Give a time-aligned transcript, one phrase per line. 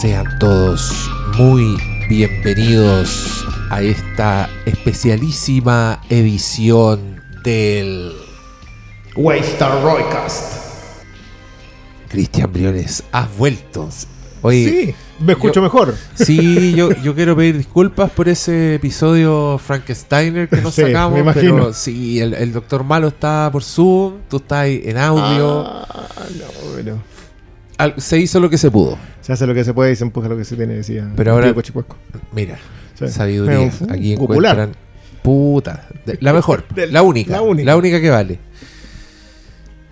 [0.00, 1.76] Sean todos muy
[2.08, 8.12] bienvenidos a esta especialísima edición del
[9.16, 10.64] Waystar Roycast.
[12.08, 13.02] Cristian Briones.
[13.12, 13.88] Has vuelto.
[14.42, 15.94] Oye, Sí, me escucho yo- mejor.
[16.14, 21.32] Sí, yo, yo quiero pedir disculpas por ese episodio Frankensteiner que nos Sí, sacamos, me
[21.32, 25.60] pero sí, el, el doctor Malo está por Zoom, tú estás en audio.
[25.66, 25.86] Ah,
[26.38, 27.13] no, bueno.
[27.78, 28.98] Al- se hizo lo que se pudo.
[29.20, 31.10] Se hace lo que se puede y se empuja lo que se tiene, decía.
[31.16, 31.54] Pero ahora-.
[32.32, 32.58] Mira,
[32.98, 33.08] Sí.
[33.08, 33.70] sabiduría.
[33.80, 34.52] Pero, Aquí popular.
[34.58, 34.84] encuentran
[35.22, 38.00] puta, de- la mejor, la única, la la única.
[38.00, 38.38] que vale.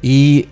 [0.03, 0.49] Y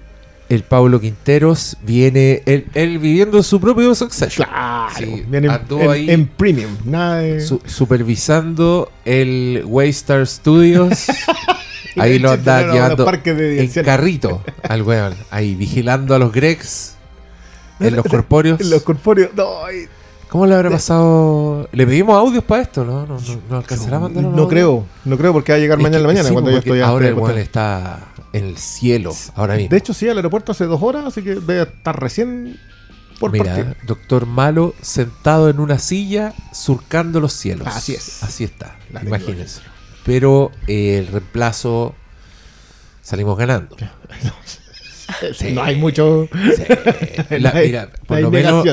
[0.48, 4.46] el Pablo Quinteros viene él, él viviendo su propio succession.
[4.48, 4.92] Claro.
[4.96, 6.10] Sí, Viene en, ahí.
[6.10, 6.70] en premium.
[6.84, 7.40] Nada de.
[7.40, 11.06] su- supervisando el Waystar Studios.
[11.96, 15.12] Ahí lo anda llevando en carrito al weón.
[15.30, 16.94] Ahí vigilando a los Gregs
[17.80, 18.60] en los corpóreos.
[18.60, 19.30] En los corpóreos.
[19.34, 19.86] No, ay,
[20.28, 21.68] ¿Cómo le habrá pasado?
[21.72, 23.04] Le pedimos audios para esto, ¿no?
[23.04, 24.48] No, no, no alcanzará a mandar no audio?
[24.48, 24.86] creo.
[25.04, 26.80] No creo porque va a llegar Es mañana en la mañana sí, cuando yo estoy
[26.80, 29.70] Ahora el weón está en el cielo, ahora mismo.
[29.70, 32.60] De hecho, sí, al aeropuerto hace dos horas, así que debe estar recién
[33.18, 33.76] por Mira, partir.
[33.88, 37.66] doctor Malo sentado en una silla surcando los cielos.
[37.66, 38.22] Así es.
[38.22, 39.62] Así está, La imagínense.
[40.04, 41.96] Pero eh, el reemplazo
[43.02, 43.76] salimos ganando.
[45.34, 45.52] Sí.
[45.52, 46.28] No hay mucho.
[46.32, 46.62] Sí.
[47.38, 48.66] La- mira, por hay lo menos,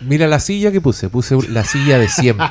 [0.00, 1.08] mira la silla que puse.
[1.08, 2.46] Puse la silla de siempre.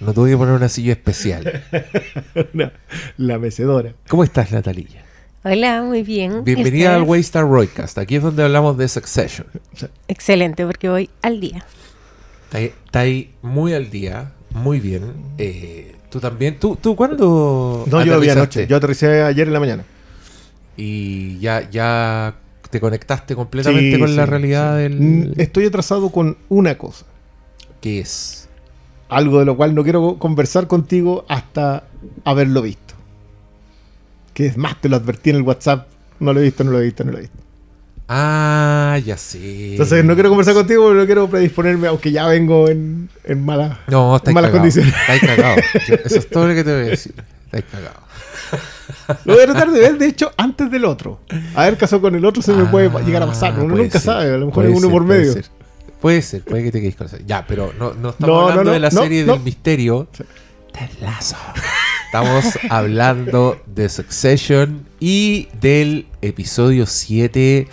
[0.00, 1.62] No tuve que poner una silla especial.
[2.52, 2.70] No,
[3.16, 3.92] la mecedora.
[4.08, 5.02] ¿Cómo estás, Natalilla?
[5.44, 6.44] Hola, muy bien.
[6.44, 7.02] Bienvenida al.
[7.02, 7.98] Waystar Roycast.
[7.98, 9.46] Aquí es donde hablamos de Succession.
[10.08, 11.64] Excelente, porque voy al día.
[12.44, 15.12] Está ahí, está ahí muy al día, muy bien.
[15.38, 16.58] Eh, tú también.
[16.58, 17.84] ¿Tú, tú cuándo?
[17.90, 18.66] No, yo vi anoche.
[18.66, 19.84] Yo aterricé ayer en la mañana.
[20.76, 22.34] Y ya, ya
[22.70, 24.82] te conectaste completamente Sí, con la realidad sí.
[24.82, 25.00] del.
[25.00, 27.06] Mm, Estoy atrasado con una cosa.
[27.80, 28.48] ¿Qué es?
[29.08, 31.84] Algo de lo cual no quiero conversar contigo hasta
[32.24, 32.94] haberlo visto.
[34.34, 35.86] Que es más, te lo advertí en el WhatsApp.
[36.20, 37.36] No lo he visto, no lo he visto, no lo he visto.
[38.08, 39.72] Ah, ya sé.
[39.72, 43.80] Entonces no quiero conversar contigo, pero no quiero predisponerme, aunque ya vengo en, en mala.
[43.88, 44.60] No, estáis malas cagado.
[44.62, 44.94] condiciones.
[45.00, 45.56] Estáis cagado.
[46.04, 47.14] Eso es todo lo que te voy a decir.
[47.46, 48.05] Estáis cagado.
[49.24, 51.20] Lo voy a tratar de ver, de hecho, antes del otro.
[51.54, 53.58] A ver, caso con el otro se me Ah, puede llegar a pasar.
[53.58, 54.00] Uno nunca ser.
[54.02, 55.32] sabe, a lo mejor es uno ser, por medio.
[55.32, 55.46] ser.
[56.00, 57.16] Puede ser, puede que te quedes con eso.
[57.26, 60.08] Ya, pero no, no estamos No, hablando no, de la serie del misterio.
[62.06, 67.68] Estamos hablando de Succession y del episodio 7.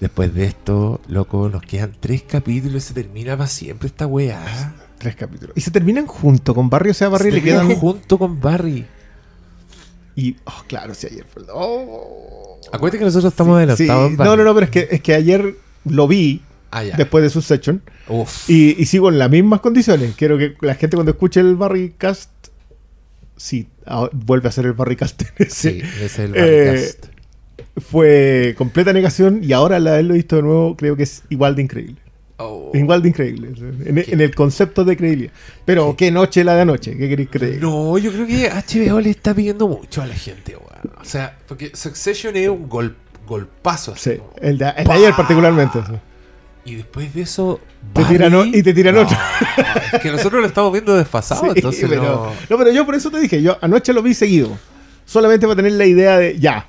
[0.00, 4.74] Después de esto, loco, nos quedan tres capítulos y se termina para siempre esta weá.
[4.98, 5.56] Tres capítulos.
[5.56, 7.74] Y se terminan junto con Barry, o sea, Barry Se le quedan.
[7.76, 8.86] junto con Barry.
[10.16, 11.42] Y, oh, claro, sí, ayer fue.
[11.42, 12.60] el- Oh.
[12.72, 14.12] Acuérdate que nosotros estamos Sí, adelantados.
[14.26, 15.54] No, no, no, pero es que, es que ayer
[15.84, 18.48] lo vi Ah, después de su session Uf.
[18.50, 20.14] y, y sigo en las mismas condiciones.
[20.16, 22.30] Quiero que la gente cuando escuche el Barry Cast,
[23.36, 25.22] sí, ah, vuelve a ser el Barry Cast.
[25.48, 27.04] Sí, ese es el Eh, Barrycast.
[27.76, 31.62] Fue completa negación y ahora al haberlo visto de nuevo creo que es igual de
[31.62, 31.96] increíble.
[32.36, 32.72] Oh.
[32.74, 33.48] Igual de increíble.
[33.48, 34.06] En, ¿Qué?
[34.12, 35.30] en el concepto de creíble.
[35.64, 37.60] Pero qué noche la de anoche, ¿qué queréis creer?
[37.62, 40.94] No, yo creo que HBO le está pidiendo mucho a la gente, weón.
[41.00, 42.96] O sea, porque Succession es un gol,
[43.26, 44.10] golpazo así.
[44.12, 45.78] Sí, como- el de, el de ayer particularmente.
[45.86, 45.92] sí.
[46.66, 47.60] Y después de eso.
[47.92, 49.16] Te tiran o- y te tiran No, otro.
[49.92, 52.32] Es que nosotros lo estamos viendo desfasado, Sí, entonces pero, no.
[52.48, 54.58] no, pero yo por eso te dije, yo anoche lo vi seguido.
[55.04, 56.66] Solamente para tener la idea de, ya,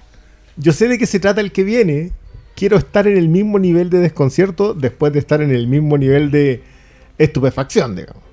[0.58, 2.12] yo sé de qué se trata el que viene,
[2.56, 6.32] quiero estar en el mismo nivel de desconcierto después de estar en el mismo nivel
[6.32, 6.64] de
[7.18, 8.24] estupefacción, digamos.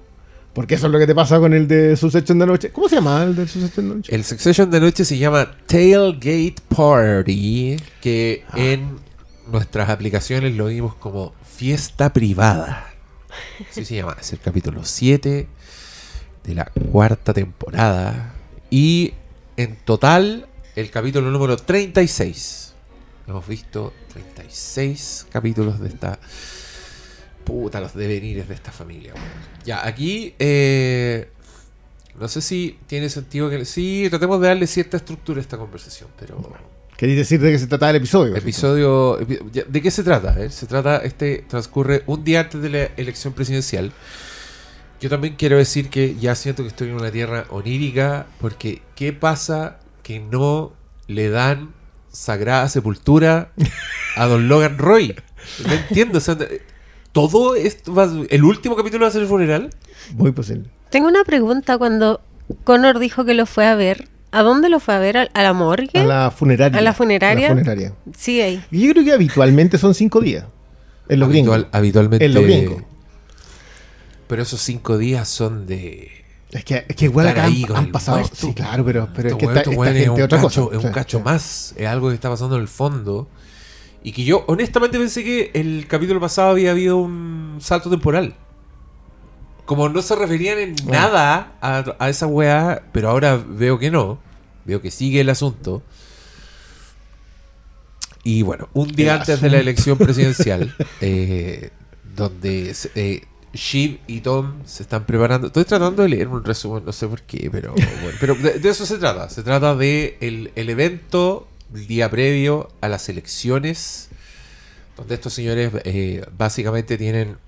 [0.55, 2.71] Porque eso es lo que te pasa con el de Succession de noche.
[2.72, 4.15] ¿Cómo se llama el de Succession de noche?
[4.15, 8.59] El Succession de noche se llama Tailgate Party, que Ah.
[8.59, 8.97] en
[9.50, 12.93] nuestras aplicaciones lo vimos como fiesta privada.
[13.71, 14.15] Así se llama.
[14.21, 15.47] Es el capítulo 7
[16.44, 18.34] de la cuarta temporada.
[18.69, 19.15] Y
[19.56, 22.72] en total, el capítulo número 36.
[23.27, 26.19] Hemos visto 36 capítulos de esta.
[27.45, 29.15] Puta, los devenires de esta familia.
[29.65, 30.34] Ya, aquí.
[30.39, 31.28] eh,
[32.19, 33.65] no sé si tiene sentido que.
[33.65, 36.41] Sí, tratemos de darle cierta estructura a esta conversación, pero.
[36.97, 38.36] ¿Queréis decir de qué se trata el episodio?
[38.36, 39.16] Episodio.
[39.16, 40.39] ¿De qué se trata?
[40.41, 40.51] eh?
[40.51, 40.98] Se trata.
[40.98, 43.92] Este transcurre un día antes de la elección presidencial.
[45.01, 49.13] Yo también quiero decir que ya siento que estoy en una tierra onírica, porque ¿qué
[49.13, 50.75] pasa que no
[51.09, 51.75] le dan
[52.12, 53.50] sagrada sepultura
[54.16, 55.16] a don Logan Roy?
[55.66, 56.18] No entiendo.
[56.18, 56.36] o sea,
[57.12, 59.70] todo esto va, el último capítulo va a ser el funeral.
[60.14, 60.68] Muy posible.
[60.91, 62.20] Tengo una pregunta cuando
[62.64, 64.09] Connor dijo que lo fue a ver.
[64.30, 65.16] ¿A dónde lo fue a ver?
[65.18, 65.98] ¿A, a la morgue?
[65.98, 66.78] A la funeraria.
[66.78, 67.47] ¿A la funeraria?
[67.47, 67.92] A la funeraria.
[68.16, 68.65] Sí, ahí.
[68.70, 70.47] Y yo creo que habitualmente son cinco días.
[71.08, 71.66] En los habitual- gringos.
[71.72, 72.24] habitualmente.
[72.24, 72.82] En los gringos.
[74.28, 76.22] Pero esos cinco días son de.
[76.53, 78.19] Es que, es que igual acá han, pasado.
[78.19, 78.37] muerto.
[78.37, 80.77] Sí, claro, pero, pero es Estos que esta, esta weones es un otra cacho, cosa.
[80.77, 81.25] es un Sí, cacho sí.
[81.25, 81.75] más.
[81.77, 83.27] Es algo que está pasando en el fondo.
[84.04, 88.34] Y que yo, honestamente, pensé que el capítulo pasado había habido un salto temporal.
[89.65, 90.93] Como no se referían en Bueno.
[91.01, 94.19] nada a, a esa weá, pero ahora veo que no.
[94.66, 95.83] Veo que sigue el asunto.
[98.25, 101.71] Y bueno, un día El antes de la elección presidencial, eh,
[102.15, 103.22] donde eh,
[103.54, 105.49] Shiv y Tom se están preparando.
[105.49, 107.72] Estoy tratando de leer un resumen, no sé por qué, pero
[108.03, 108.19] bueno.
[108.21, 109.28] Pero de, de eso se trata.
[109.28, 114.09] Se trata de el, el evento el día previo a las elecciones,
[114.97, 117.39] donde estos señores eh, básicamente tienen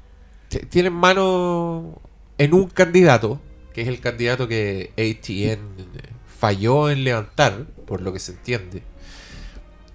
[0.71, 2.01] tienen mano
[2.39, 3.41] en un candidato,
[3.73, 5.59] que es el candidato que ATN
[6.27, 8.83] falló en levantar, por lo que se entiende.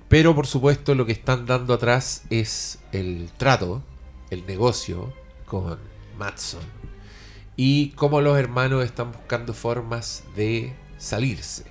[0.09, 3.83] Pero por supuesto lo que están dando atrás es el trato,
[4.31, 5.13] el negocio
[5.45, 5.79] con
[6.19, 6.61] Matson.
[7.55, 11.63] Y cómo los hermanos están buscando formas de salirse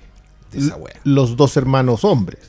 [0.51, 0.99] de esa wea.
[1.03, 2.39] Los dos hermanos hombres.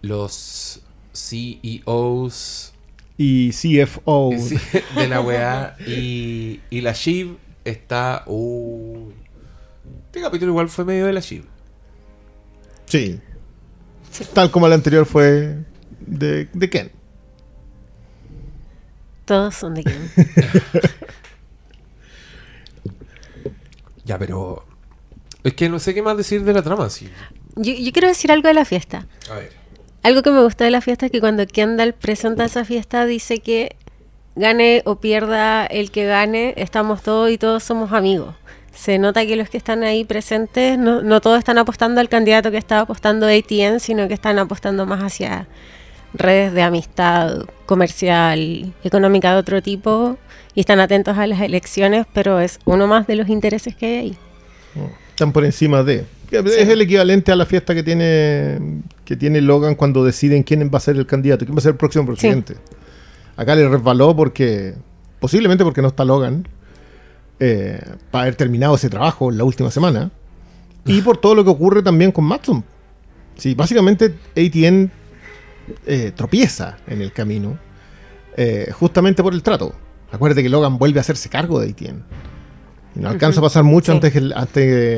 [0.00, 0.80] Los
[1.12, 2.72] CEOs
[3.18, 4.30] Y CFO.
[4.96, 8.24] de la weá y, y la Shiv está...
[8.26, 9.10] Uh,
[10.06, 11.44] este capítulo igual fue medio de la Shiv.
[12.86, 13.20] Sí.
[14.34, 15.64] Tal como el anterior fue
[16.00, 16.92] de, de Ken.
[19.24, 20.10] Todos son de Ken.
[24.12, 24.62] Ya, pero...
[25.42, 26.90] Es que no sé qué más decir de la trama.
[26.90, 27.08] Sí.
[27.56, 29.06] Yo, yo quiero decir algo de la fiesta.
[29.30, 29.52] A ver.
[30.02, 33.38] Algo que me gusta de la fiesta es que cuando Kendall presenta esa fiesta dice
[33.38, 33.74] que
[34.36, 38.34] gane o pierda el que gane, estamos todos y todos somos amigos.
[38.74, 42.50] Se nota que los que están ahí presentes no, no todos están apostando al candidato
[42.50, 45.48] que estaba apostando ATN, sino que están apostando más hacia
[46.12, 50.18] redes de amistad comercial, económica de otro tipo,
[50.54, 53.96] y están atentos a las elecciones, pero es uno más de los intereses que hay
[53.96, 54.16] ahí.
[55.10, 56.04] Están por encima de.
[56.30, 58.58] Es el equivalente a la fiesta que tiene
[59.04, 61.72] que tiene Logan cuando deciden quién va a ser el candidato, quién va a ser
[61.72, 62.56] el próximo presidente.
[63.36, 64.74] Acá le resbaló porque,
[65.20, 66.48] posiblemente porque no está Logan,
[67.40, 70.10] eh, para haber terminado ese trabajo en la última semana,
[70.86, 72.64] y por todo lo que ocurre también con Matson.
[73.36, 74.90] Sí, básicamente ATN
[75.86, 77.58] eh, tropieza en el camino,
[78.36, 79.74] eh, justamente por el trato.
[80.12, 82.02] Acuérdate que Logan vuelve a hacerse cargo de ATN.
[82.94, 83.96] Y no alcanza a pasar mucho Sí.
[83.96, 84.52] antes, que, el- antes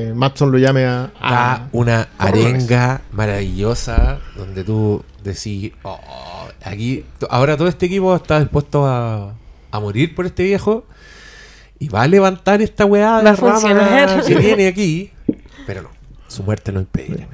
[0.08, 1.12] que Matson lo llame a...
[1.20, 6.00] a- Da una arenga maravillosa donde tú decís, "Oh,
[6.64, 9.34] aquí, to- ahora todo este equipo está dispuesto a,
[9.70, 10.84] a morir por este viejo
[11.78, 14.24] y va a levantar esta weá de Va a la rama funcionar.
[14.24, 15.10] que viene aquí,
[15.66, 15.90] pero no,
[16.26, 17.28] su muerte lo impide.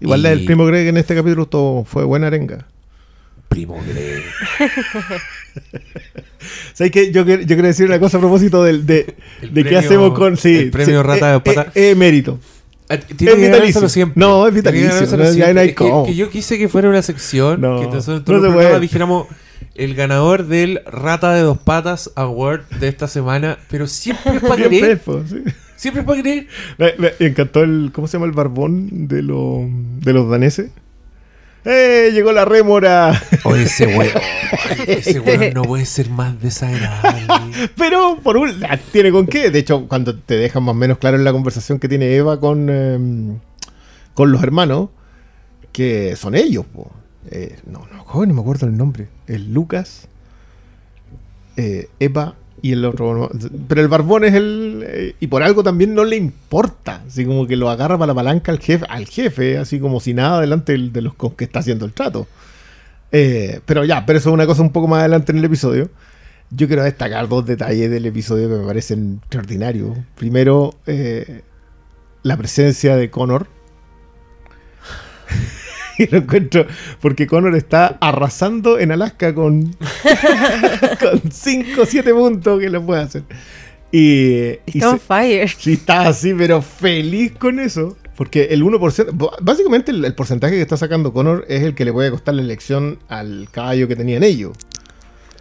[0.00, 2.66] Igual Y- del primo Greg en este capítulo todo fue buena arenga.
[3.48, 4.22] Primo Greg.
[6.74, 7.10] ¿Sabes qué?
[7.10, 9.14] Yo, yo quiero decir una cosa a propósito del, de,
[9.50, 10.36] de qué hacemos con...
[10.36, 11.72] Sí, el premio sí, Rata eh, de Pata.
[11.74, 12.38] eh, eh, mérito.
[12.88, 13.88] Ah, Tiene que vitalicio.
[13.88, 14.18] siempre.
[14.20, 15.64] No, es vitalicio, no, siempre.
[15.64, 19.26] Es que, yo quise que fuera una sección No, que nosotros no dijéramos
[19.74, 24.64] el ganador del Rata de Dos Patas Award de esta semana, pero siempre es para
[24.64, 25.00] creer.
[25.76, 26.46] Siempre es para creer.
[26.78, 27.90] Me, me encantó el...
[27.92, 29.68] ¿Cómo se llama el barbón de, lo-
[30.00, 30.70] de los daneses?
[31.70, 32.12] ¡Eh!
[32.14, 33.22] Llegó la rémora.
[33.44, 34.10] O ese weón.
[34.86, 37.26] Ese weón no puede ser más desagradable.
[37.76, 39.50] Pero por un ah, tiene con qué.
[39.50, 42.40] De hecho, cuando te dejan más o menos claro en la conversación que tiene Eva
[42.40, 43.38] con, em,
[44.14, 44.88] con los hermanos,
[45.70, 46.64] que son ellos.
[46.64, 46.90] po.
[47.30, 49.08] Eh, no, no, joder, no me acuerdo el nombre.
[49.26, 50.08] El Lucas,
[51.58, 53.30] eh, Eva y el otro.
[53.68, 54.84] Pero el barbón es el.
[54.86, 57.02] eh, y por algo también no le importa.
[57.06, 60.14] Así como que lo agarra para la palanca al jefe, al jefe así como si
[60.14, 62.26] nada delante del- de los con que está haciendo el trato.
[63.12, 65.88] Eh, pero ya, pero eso es una cosa un poco más adelante en el episodio.
[66.50, 69.96] Yo quiero destacar dos detalles del episodio que me parecen extraordinarios.
[70.16, 71.42] Primero, eh,
[72.22, 73.46] la presencia de Connor.
[76.02, 76.66] y lo encuentro
[77.00, 79.74] porque Connor está arrasando en Alaska con
[81.30, 83.22] 5 o 7 puntos que lo puede hacer.
[83.90, 85.48] Y, y Está on se- fire.
[85.48, 87.96] Sí, está así, pero feliz con eso.
[88.16, 91.84] Porque el 1%, b- básicamente el, el porcentaje que está sacando Connor es el que
[91.84, 94.56] le puede costar la elección al caballo que tenían ellos.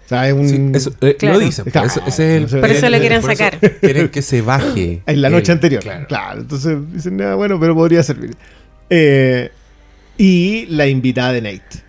[0.06, 0.48] O sea, es un...
[0.48, 1.40] Sí, eso, eh, Claro.
[1.40, 1.66] Lo dicen.
[1.66, 1.88] por Claro.
[1.88, 3.60] eso- ese es el, Por eso el- le quieren sacar.
[3.82, 5.02] Quieren que se baje.
[5.08, 5.82] En la noche el- anterior.
[5.82, 6.06] Claro.
[6.08, 6.42] Claro.
[6.42, 8.36] Entonces dicen, nada, bueno, pero podría servir.
[8.92, 9.50] Eh,
[10.18, 11.84] y la invitada de Nate.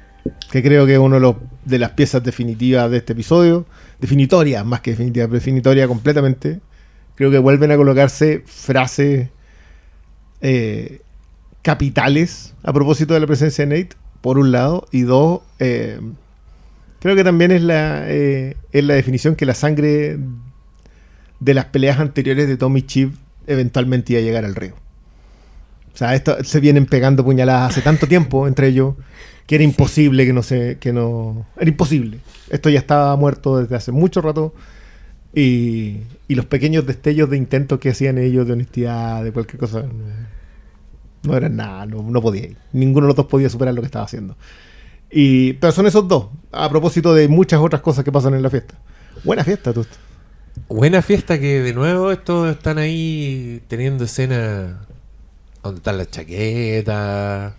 [0.51, 3.67] Que creo que es una de, de las piezas definitivas de este episodio.
[4.01, 6.61] Definitorias, más que definitiva, pero definitoria completamente.
[7.15, 9.29] Creo que vuelven a colocarse frases
[10.41, 11.01] eh,
[11.63, 14.87] capitales a propósito de la presencia de Nate, por un lado.
[14.93, 15.99] Y dos, eh,
[17.01, 20.19] Creo que también es la, eh, es la definición que la sangre
[21.39, 23.15] de las peleas anteriores de Tommy Chip
[23.47, 24.75] eventualmente iba a llegar al río.
[25.99, 28.95] O sea, esto, se vienen pegando puñaladas hace tanto tiempo entre ellos
[29.49, 31.45] que era imposible que no se, que no.
[31.57, 32.21] Era imposible.
[32.51, 34.55] Esto ya estaba muerto desde hace mucho rato.
[35.35, 35.97] Y,
[36.29, 40.05] y los pequeños destellos de intentos que hacían ellos de honestidad, de cualquier cosa, no,
[41.25, 42.51] no eran nada, no, no podía.
[42.73, 44.37] Ninguno de los dos podía superar lo que estaba haciendo.
[45.11, 48.51] Y, pero son esos dos, a propósito de muchas otras cosas que pasan en la
[48.51, 48.79] fiesta.
[49.25, 49.85] Buena fiesta, tú.
[50.69, 54.79] Buena fiesta que de nuevo estos están ahí teniendo escena
[55.69, 57.53] donde están las chaquetas,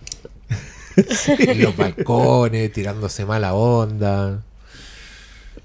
[1.27, 4.43] en los balcones, tirándose mala onda.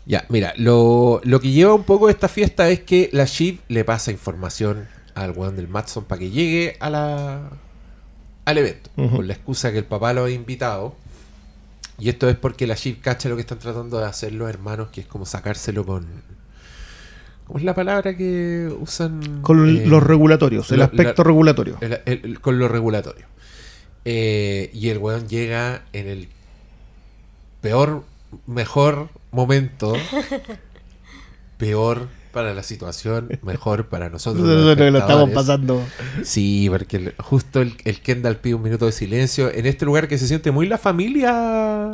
[0.07, 3.85] Ya, mira, lo, lo que lleva un poco esta fiesta es que la Shiv le
[3.85, 7.51] pasa información al weón del Matson para que llegue a la,
[8.45, 9.17] al evento, Ujú.
[9.17, 10.95] con la excusa que el papá lo ha invitado.
[11.99, 14.89] Y esto es porque la Shiv cacha lo que están tratando de hacer los hermanos,
[14.91, 16.07] que es como sacárselo con...
[17.47, 19.41] ¿Cómo es la palabra que usan?
[19.43, 21.77] Con Eh, los regulatorios, el aspecto la- regulatorio.
[21.81, 23.27] el- el- el- con lo regulatorio.
[24.07, 26.29] Eh, y el weón llega en el
[27.61, 28.05] peor,
[28.47, 29.93] mejor momento.
[31.59, 34.45] peor para la situación, mejor para nosotros.
[34.47, 35.83] Nosotros lo estamos pasando.
[36.25, 40.09] Sí, porque el- justo el, el Kendall pide un minuto de silencio en este lugar
[40.09, 41.93] que se siente muy la familia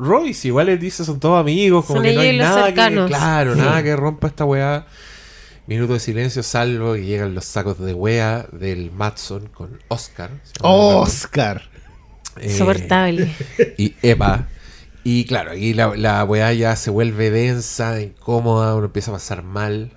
[0.00, 0.48] Royce.
[0.48, 3.60] Igual él dice son todos amigos, como Son que no hay nada que, claro, Sí.
[3.60, 4.86] nada que rompa esta weá.
[5.66, 10.30] Minuto de silencio, salvo que llegan los sacos de wea del Matson con Oscar.
[10.62, 11.62] Oscar.
[12.40, 13.32] Eh, Soportable.
[13.78, 14.48] y Eva.
[15.04, 19.42] Y claro, aquí la, la weá ya se vuelve densa, incómoda, uno empieza a pasar
[19.42, 19.92] mal.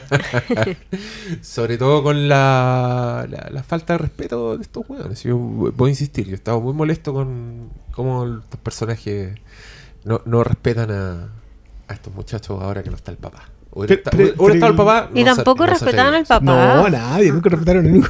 [1.40, 5.22] Sobre todo con la, la, la falta de respeto de estos weones.
[5.22, 9.34] Yo voy a insistir, yo estaba muy molesto con cómo estos personajes
[10.04, 11.28] no, no respetan a,
[11.88, 13.48] a estos muchachos ahora que no está el papá.
[13.86, 13.94] Pero-
[14.52, 15.10] estado el papá.
[15.14, 16.44] Y no se- tampoco no se respetaban al atrevían.
[16.46, 16.74] papá.
[16.76, 18.08] No, nadie, nunca respetaron a ninguno.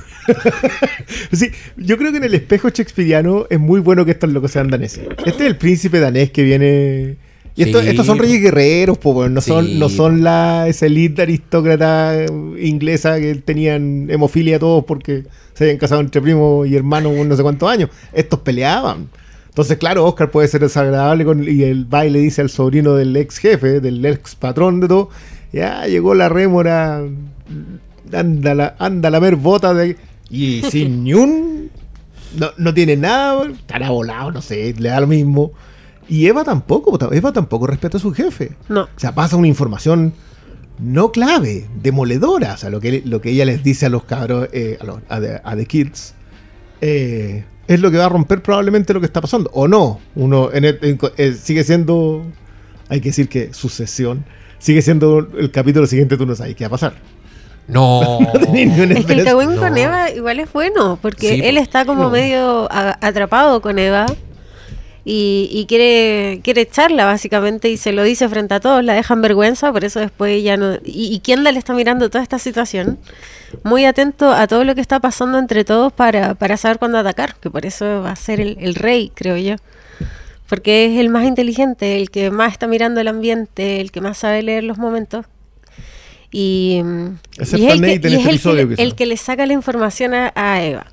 [1.33, 4.69] sí, yo creo que en el espejo shakespeariano es muy bueno que estos locos sean
[4.69, 5.07] daneses.
[5.25, 7.17] Este es el príncipe danés que viene.
[7.55, 7.89] Y esto- Sí.
[7.89, 12.25] estos son reyes guerreros, po, no son, Sí, no son la esa elite aristócrata
[12.61, 17.43] inglesa que tenían hemofilia todos porque se habían casado entre primos y hermanos no sé
[17.43, 17.91] cuántos años.
[18.13, 19.09] Estos peleaban.
[19.49, 23.37] Entonces, claro, Oscar puede ser desagradable con, y el baile dice al sobrino del ex
[23.37, 25.11] jefe, del ex patrón de todo,
[25.53, 27.03] ya llegó la rémora,
[28.13, 29.97] anda la, anda a lamer botas de...
[30.31, 31.71] Y sin ni un...
[32.39, 35.53] No, no tiene nada, estará volado, no sé, le da lo mismo.
[36.13, 38.53] Y Eva tampoco, Eva tampoco respeta a su jefe.
[38.69, 38.83] No.
[38.83, 40.13] O sea, pasa una información
[40.79, 42.53] no clave, demoledora.
[42.55, 44.99] O sea, lo que, lo que ella les dice a los cabros, eh, a, los,
[45.09, 46.15] a, the, a the kids,
[46.81, 49.51] eh, es lo que va a romper probablemente lo que está pasando.
[49.55, 50.01] O no.
[50.15, 52.25] Uno en el- en- eh, sigue siendo,
[52.91, 54.25] hay que decir que sucesión,
[54.59, 56.95] sigue siendo el capítulo siguiente, tú no sabes qué va a pasar.
[57.69, 58.19] No.
[58.49, 59.25] una Es que el.
[59.25, 59.61] Cagüín No.
[59.63, 62.11] con Eva igual es bueno, porque Sí, él está como No.
[62.11, 64.05] medio a- atrapado con Eva
[65.05, 69.21] y, y quiere, quiere echarla básicamente y se lo dice frente a todos, la dejan
[69.21, 70.75] vergüenza, por eso después ya no...
[70.85, 72.99] Y, y Kendall está mirando toda esta situación,
[73.65, 77.35] muy atento a todo lo que está pasando entre todos para, para saber cuándo atacar,
[77.41, 79.57] que por eso va a ser el, el rey, creo yo.
[80.49, 84.19] Porque es el más inteligente, el que más está mirando el ambiente, el que más
[84.19, 85.27] sabe leer los momentos.
[86.31, 88.83] Y, mm, y es, el que, y este es el, que, quizá.
[88.83, 90.87] el que le saca la información a, a Eva.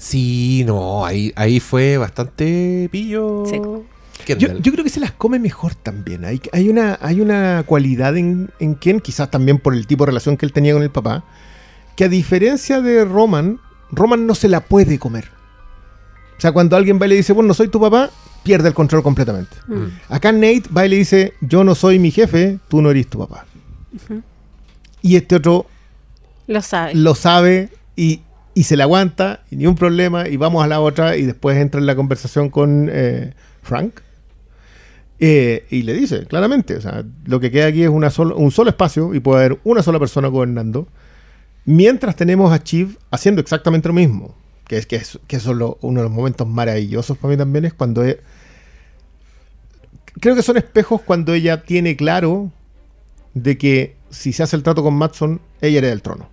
[0.00, 3.44] Sí, no, ahí, ahí fue bastante pillo.
[3.46, 3.56] Sí.
[3.56, 3.84] Yo,
[4.24, 4.62] Kendall.
[4.62, 6.24] yo creo que se las come mejor también.
[6.24, 10.12] Hay, hay, una, hay una cualidad en, en Ken, quizás también por el tipo de
[10.12, 11.24] relación que él tenía con el papá,
[11.96, 15.28] que a diferencia de Roman, Roman no se la puede comer.
[16.38, 18.08] O sea, cuando alguien va y le dice, bueno, no soy tu papá,
[18.42, 19.54] pierde el control completamente.
[19.66, 19.84] Mm.
[20.08, 23.18] Acá Nate va y le dice, yo no soy mi jefe, tú no eres tu
[23.18, 23.44] papá.
[25.02, 25.66] Y este otro
[26.46, 26.94] Lo sabe.
[26.94, 28.22] lo sabe y,
[28.54, 31.56] y se le aguanta, y ni un problema, y vamos a la otra, y después
[31.56, 34.00] entra en la conversación con eh, Frank.
[35.20, 38.70] eh, y le dice claramente, o sea, lo que queda aquí es solo, un solo
[38.70, 40.88] espacio y puede haber una sola persona gobernando,
[41.64, 44.34] mientras tenemos a Chief haciendo exactamente lo mismo,
[44.66, 47.64] que es que, es, que eso es uno de los momentos maravillosos para mí también
[47.66, 48.04] es cuando...
[48.04, 48.20] e-
[50.20, 52.50] creo que son espejos cuando ella tiene claro
[53.34, 56.28] de que si se hace el trato con Matson, ella hereda el trono.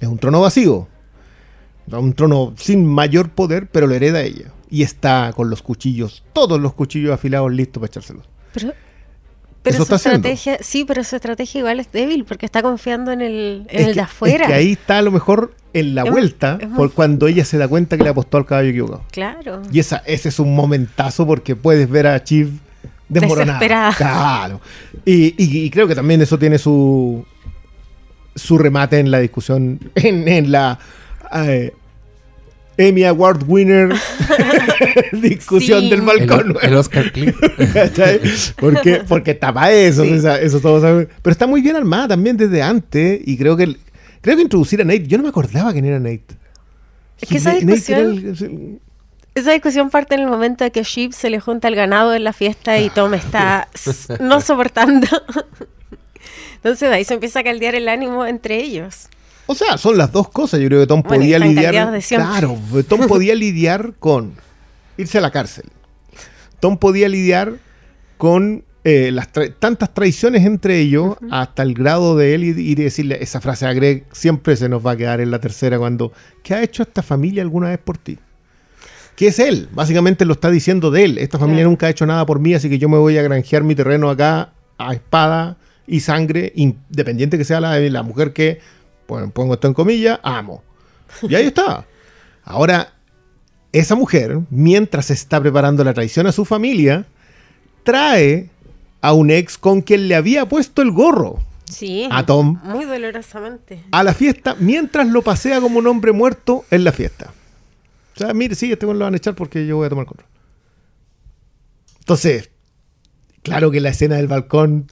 [0.00, 0.88] Es un trono vacío.
[1.90, 4.46] Un trono sin mayor poder, pero lo hereda ella.
[4.70, 8.24] Y está con los cuchillos, todos los cuchillos afilados listos para echárselos.
[8.54, 8.72] Pero
[9.62, 10.28] Pero Eso su está haciendo.
[10.28, 13.80] estrategia, sí, pero su estrategia igual es débil porque está confiando en el, en Es
[13.80, 14.44] el que- de afuera.
[14.44, 17.44] Es que ahí está a lo mejor en la Es- vuelta, es por cuando ella
[17.44, 19.02] se da cuenta que le apostó al caballo equivocado.
[19.10, 19.60] Claro.
[19.70, 22.48] Y esa, ese es un momentazo porque puedes ver a Chief
[23.10, 23.58] desmoronada.
[23.58, 23.94] Desesperada.
[23.96, 24.60] Claro.
[25.04, 27.26] Y, y- y creo que también eso tiene su
[28.34, 30.78] su remate en la discusión, en, en la
[31.32, 31.72] eh,
[32.76, 33.92] Emmy Award winner
[35.12, 35.90] discusión Sí.
[35.90, 36.56] del El, balcón.
[36.62, 37.12] el Oscar
[38.58, 40.12] porque, porque tapa eso, Sí.
[40.14, 41.08] esa- eso saben.
[41.22, 43.20] Pero está muy bien armada también desde antes.
[43.24, 43.76] Y creo que
[44.20, 46.24] creo que introducir a Nate, yo no me acordaba quién era Nate.
[47.20, 48.80] Es que esa Nate- Nate era discusión- el-
[49.34, 52.24] Esa discusión parte en el momento de que Sheep se le junta el ganado en
[52.24, 53.68] la fiesta y Tom está
[54.20, 55.06] no soportando.
[56.62, 59.08] Entonces ahí se empieza a caldear el ánimo entre ellos.
[59.46, 60.60] O sea, son las dos cosas.
[60.60, 61.90] Yo creo que Tom Bueno, podía lidiar.
[61.90, 62.00] de.
[62.02, 62.56] Claro,
[62.88, 64.32] Tom podía lidiar con
[64.96, 65.64] irse a la cárcel.
[66.60, 67.54] Tom podía lidiar
[68.18, 72.74] con eh, las tra- tantas traiciones entre ellos hasta el grado de él y, y
[72.74, 76.12] decirle esa frase a Greg siempre se nos va a quedar en la tercera cuando
[76.42, 78.18] ¿qué ha hecho esta familia alguna vez por ti?
[79.16, 79.68] ¿Qué es él?
[79.72, 81.18] Básicamente lo está diciendo de él.
[81.18, 83.62] Esta familia nunca ha hecho nada por mí, así que yo me voy a granjear
[83.64, 85.56] mi terreno acá a espada
[85.90, 88.60] y sangre, independiente que sea la, la mujer que,
[89.08, 90.62] bueno, pongo esto en comillas, amo.
[91.22, 91.84] Y ahí está.
[92.44, 92.92] Ahora,
[93.72, 97.06] esa mujer, mientras está preparando la traición a su familia,
[97.82, 98.48] trae
[99.00, 102.06] a un ex con quien le había puesto el gorro Sí.
[102.10, 103.80] a Tom Muy dolorosamente.
[103.92, 107.32] a la fiesta mientras lo pasea como un hombre muerto en la fiesta.
[108.16, 110.28] O sea, mire, sí, este lo van a echar porque yo voy a tomar control.
[112.00, 112.50] Entonces,
[113.42, 114.88] claro que la escena del balcón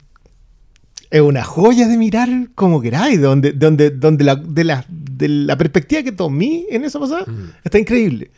[1.10, 5.56] es una joya de mirar como queráis, donde, donde, donde la, de, la, de la
[5.56, 7.50] perspectiva que tomé en esa pasada Mm.
[7.64, 8.30] está increíble.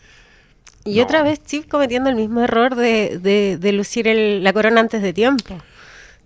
[0.84, 1.02] Y No.
[1.04, 5.02] otra vez Chip cometiendo el mismo error de, de- de lucir el- la corona antes
[5.02, 5.58] de tiempo.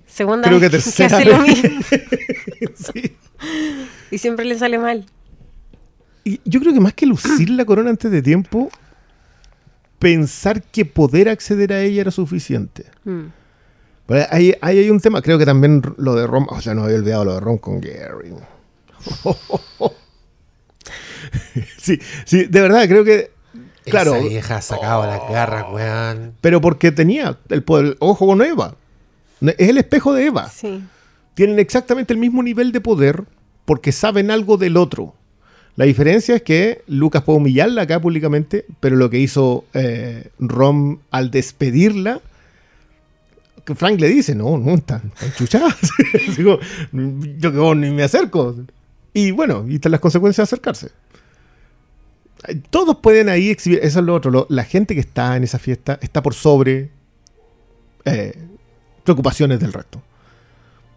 [0.07, 1.81] Segunda Creo que vez tercera hace lo mismo
[2.75, 3.17] Sí.
[4.13, 5.07] y siempre le sale mal.
[6.25, 8.71] Y yo creo que más que lucir la corona antes de tiempo,
[9.99, 12.85] pensar que poder acceder a ella era suficiente.
[13.05, 13.23] Mm.
[14.07, 16.85] Pero ahí, ahí hay un tema, creo que también lo de Ron, o sea, no
[16.85, 18.35] había olvidado lo de Ron con Gary.
[21.79, 23.31] sí, sí, de verdad, creo que,
[23.85, 26.35] claro, Esa vieja sacaba las garras, weón.
[26.41, 28.77] pero porque tenía el poder, ojo con Eva,
[29.41, 30.51] es el espejo de Eva.
[30.51, 30.83] Sí.
[31.35, 33.25] Tienen exactamente el mismo nivel de poder
[33.65, 35.15] porque saben algo del otro.
[35.77, 40.99] La diferencia es que Lucas puede humillarla acá públicamente, pero lo que hizo eh, Rom
[41.11, 42.21] al despedirla,
[43.75, 45.77] Frank le dice, no, no, están, están chuchadas.
[46.37, 46.59] Como,
[47.39, 48.55] yo que vos ni me acerco.
[49.13, 50.91] Y bueno, y están las consecuencias de acercarse.
[52.69, 55.99] Todos pueden ahí exhibir, eso es lo otro, la gente que está en esa fiesta
[56.03, 56.91] está por sobre
[58.05, 58.37] eh,
[59.03, 60.03] preocupaciones del resto.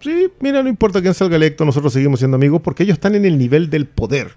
[0.01, 3.25] Sí, mira, no importa quién salga electo, nosotros seguimos siendo amigos porque ellos están en
[3.25, 4.36] el nivel del poder,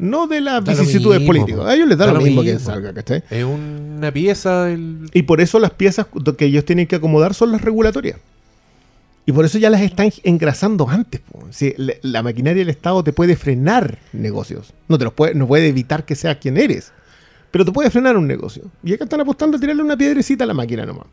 [0.00, 1.60] no de las Da vicisitudes mismo, políticas.
[1.60, 1.66] po.
[1.66, 2.70] A ellos les da, Da lo lo mismo, quién mismo.
[2.72, 3.22] salga, ¿cachai?
[3.30, 5.08] Es una pieza del.
[5.14, 8.18] Y por eso las piezas que ellos tienen que acomodar son las regulatorias.
[9.26, 11.20] Y por eso ya las están engrasando antes.
[11.50, 14.72] Sí, la, la maquinaria del Estado te puede frenar negocios.
[14.88, 16.90] No te los puede, no puede evitar que seas quien eres.
[17.50, 18.64] Pero te puede frenar un negocio.
[18.82, 21.06] Y acá están apostando a tirarle una piedrecita a la máquina nomás.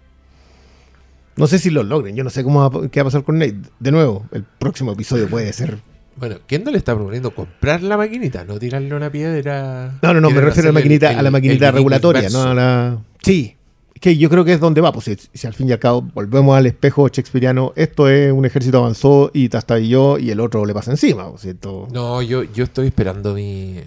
[1.35, 2.15] No sé si lo logren.
[2.15, 3.57] Yo no sé cómo va, qué va a pasar con Nate.
[3.79, 5.77] De nuevo, el próximo episodio puede ser.
[6.17, 9.99] Bueno, Kendall está proponiendo comprar la maquinita, no tirarle una piedra.
[10.01, 12.41] No, no, no, me refiero a la maquinita, el- a la el maquinita regulatoria, no
[12.43, 12.97] a la.
[13.23, 13.55] Sí.
[13.93, 14.91] Es que yo creo que es donde va.
[14.91, 18.45] Pues si, si al fin y al cabo volvemos al espejo shakespeariano, esto es un
[18.45, 21.23] ejército avanzó y hasta y yo y el otro le pasa encima.
[21.23, 21.37] ¿no?
[21.37, 21.87] ¿cierto?
[21.91, 23.79] No, yo, yo estoy esperando mi,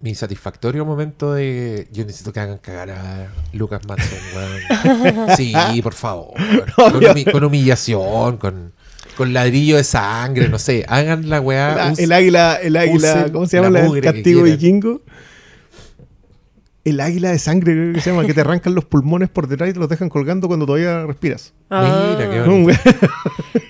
[0.00, 1.88] mi satisfactorio momento de.
[1.90, 4.18] Yo necesito que hagan cagar a Lucas Matson.
[5.36, 6.34] Sí, por favor.
[6.76, 8.72] Con, humi- con humillación, con,
[9.18, 10.84] con ladrillo de sangre, no sé.
[10.88, 11.74] Hagan la weá.
[11.74, 13.68] La- el águila, el águila, ¿cómo se llama?
[13.68, 15.02] la La- el castigo vikingo.
[16.84, 19.68] El águila de sangre, creo que se llama, que te arrancan los pulmones por detrás
[19.68, 21.52] y te los dejan colgando cuando todavía respiras.
[21.68, 22.44] Mira, qué Ah.
[22.46, 22.78] bonito.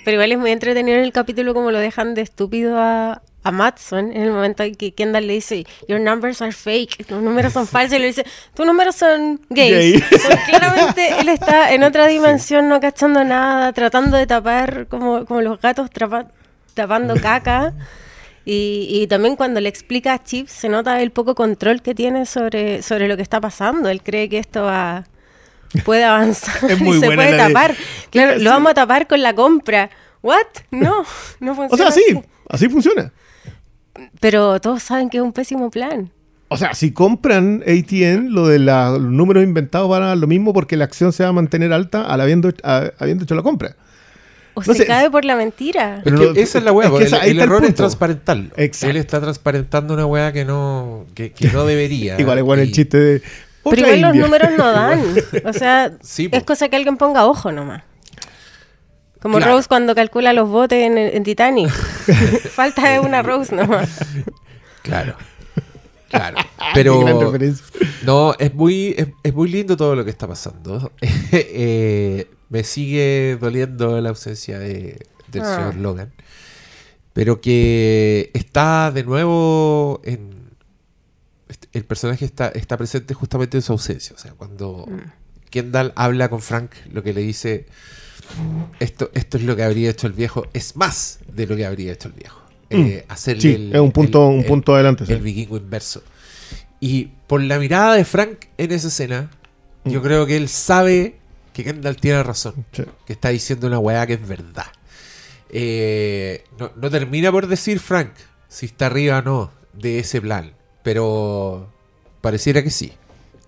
[0.05, 3.51] Pero igual es muy entretenido en el capítulo como lo dejan de estúpido a, a
[3.53, 7.53] Matson en el momento en que Kendall le dice Your numbers are fake, tus números
[7.53, 10.01] son falsos y le dice tus números son gays.
[10.09, 10.19] Gay.
[10.47, 15.61] Claramente él está en otra dimensión no cachando nada, tratando de tapar como, como los
[15.61, 16.31] gatos trapa-
[16.75, 17.75] tapando caca.
[18.45, 22.25] Y, y también cuando le explica a Chip se nota el poco control que tiene
[22.25, 23.91] sobre, sobre lo que está pasando.
[23.91, 25.05] Él cree que esto va
[25.85, 27.75] puede avanzar Es muy y se buena puede de- tapar.
[28.11, 28.43] Claro, Sí.
[28.45, 29.91] lo vamos a tapar con la compra.
[30.23, 30.47] ¿What?
[30.71, 31.05] No,
[31.41, 31.91] no O funciona.
[31.91, 32.25] sea, sí, así.
[32.49, 33.13] así funciona.
[34.21, 36.11] Pero todos saben que es un pésimo plan.
[36.49, 40.27] O sea, si compran ATN, lo de la- los números inventados van a dar lo
[40.27, 43.43] mismo porque la acción se va a mantener alta al habiendo, a- habiendo hecho la
[43.43, 43.77] compra.
[44.55, 46.01] o No se sé, cae por la mentira.
[46.03, 47.45] Pero Es que no- esa es la weá, es que el, esa- ahí el está
[47.45, 48.51] el error es transparentarlo.
[48.57, 48.91] Exacto.
[48.91, 52.19] Él está transparentando una weá que no, que, que no debería.
[52.21, 53.23] Igual es bueno el chiste de.
[53.65, 55.01] Igual los números no dan.
[55.45, 57.83] O sea, Sí, es cosa que alguien ponga ojo nomás.
[59.21, 59.53] Como Claro.
[59.55, 61.71] Rose cuando calcula los botes en, en Titanic.
[62.53, 64.01] Falta de una Rose nomás.
[64.83, 65.15] Claro.
[66.11, 66.39] Claro.
[66.73, 67.05] Pero
[68.07, 70.91] no, es muy, es, es muy lindo todo lo que está pasando.
[71.33, 75.55] Eh, me sigue doliendo la ausencia de, del Ah.
[75.57, 76.13] señor Logan.
[77.13, 80.49] Pero que está de nuevo en.
[81.75, 84.17] El personaje está, está presente justamente en su ausencia.
[84.17, 84.89] O sea, cuando
[85.51, 87.67] Kendall habla con Frank, lo que le dice.
[88.81, 90.47] Esto, esto es lo que habría hecho el viejo.
[90.53, 92.41] Es más de lo que habría hecho el viejo.
[92.71, 95.07] Eh, hacerle Sí, el- es un punto, el- un el- punto adelante.
[95.07, 95.12] sí.
[95.12, 96.03] el vikingo inverso.
[96.81, 99.31] Y por la mirada de Frank en esa escena,
[99.85, 100.03] yo Mm.
[100.03, 101.17] creo que él sabe
[101.53, 102.67] que Kendall tiene razón.
[102.73, 102.85] Sí.
[103.07, 104.67] Que está diciendo una weá que es verdad.
[105.51, 108.11] Eh, no, no termina por decir Frank
[108.49, 110.53] si está arriba o no de ese plan.
[110.83, 111.73] Pero
[112.21, 112.93] pareciera que sí.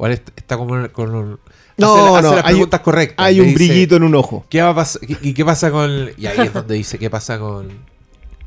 [0.01, 1.39] Est- está como con
[1.81, 3.27] No, hace, hace no, las hay- preguntas correctas.
[3.27, 4.45] Hay un dice, brillito en un ojo.
[4.49, 5.03] ¿Qué va a pasar?
[5.07, 6.11] ¿Y qué pasa con.?
[6.17, 7.69] Y ahí es donde dice: ¿Qué pasa con.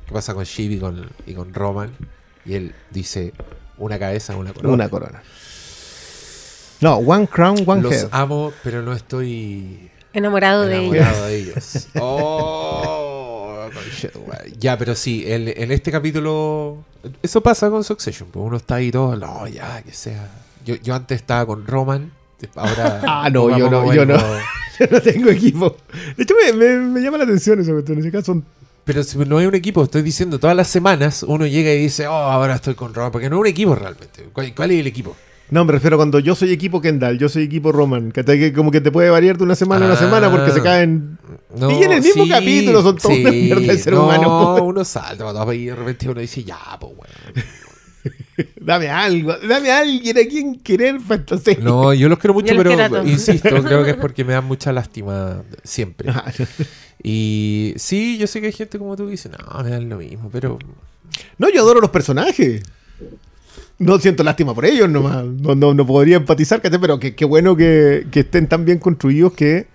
[0.06, 1.91] ¿Qué pasa con Shiv y con, y con Roman?
[2.46, 3.34] Y él dice:
[3.78, 4.74] Una cabeza, una corona.
[4.74, 5.24] Una corona.
[6.82, 8.10] No, one crown, one Los head.
[8.12, 11.88] amo, pero no estoy Enamorado de enamorado de ellos.
[12.00, 13.69] Oh,
[14.60, 16.84] ya, pero sí, en, en este capítulo.
[17.22, 18.30] Eso pasa con Succession.
[18.32, 19.15] Pues uno está ahí todo.
[19.15, 20.30] No, ya, que sea.
[20.65, 22.12] Yo, yo antes estaba con Roman.
[22.56, 23.01] Ahora.
[23.06, 24.17] Ah, no, poco a yo no, yo no.
[24.79, 25.77] Yo no tengo equipo.
[26.17, 27.77] De hecho, me, me- me llama la atención eso.
[27.77, 28.43] En ese caso, son
[28.84, 32.08] Pero si no hay un equipo, estoy diciendo, todas las semanas uno llega y dice,
[32.08, 34.29] oh, ahora estoy con Roman, porque no es un equipo realmente.
[34.34, 35.15] ¿Cuál, cuál es el equipo?
[35.51, 38.12] No, me refiero a cuando yo soy equipo Kendall, yo soy equipo Roman.
[38.12, 39.99] Que, te- que como que te puede variar de una semana a una Ah.
[40.03, 41.19] semana porque se caen.
[41.56, 44.56] No, Y en el mismo capítulo son todos una mierda de ser no, humano.
[44.63, 47.13] uno salta y de repente uno dice, ya, pues bueno.
[48.60, 51.58] Dame algo, dame a alguien a quien querer fantasía.
[51.62, 54.72] No, yo los quiero mucho, los pero insisto, creo que es porque me dan mucha
[54.74, 56.12] lástima siempre.
[57.02, 59.98] Y sí, yo sé que hay gente como tú que dice, no, me dan lo
[59.98, 60.58] mismo, pero
[61.38, 62.63] No, yo adoro los personajes.
[63.80, 65.26] No siento lástima por ellos nomás.
[65.26, 69.34] No, no, no podría empatizar, pero que- qué bueno que, que estén tan bien construidos
[69.34, 69.67] que,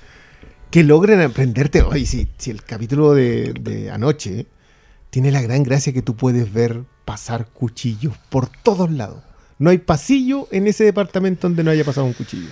[0.71, 1.83] que logren aprenderte.
[1.83, 4.47] Oye, si, si el capítulo de, de anoche
[5.11, 9.23] tiene la gran gracia que tú puedes ver pasar cuchillos por todos lados.
[9.59, 12.51] No hay pasillo en ese departamento donde no haya pasado un cuchillo.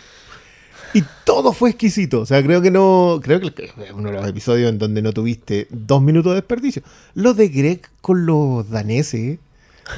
[0.95, 2.23] Y todo fue exquisito.
[2.23, 3.21] O sea, creo que no.
[3.23, 6.83] Creo que es uno de los episodios en donde no tuviste dos minutos de desperdicio.
[7.13, 9.39] Lo de Greg con los daneses,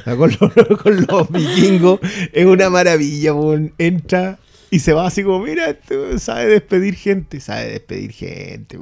[0.01, 2.01] o sea, con, los, con vikingos,
[2.33, 3.35] es una maravilla.
[3.79, 7.41] Entra y se va así como: Mira, este sabe despedir gente.
[7.41, 8.79] Sabe despedir gente.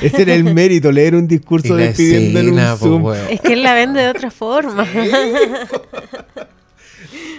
[0.00, 3.12] Ese era el mérito, leer un discurso despidiendo en un pues, Zoom.
[3.30, 4.86] Es que él la vende de otra forma.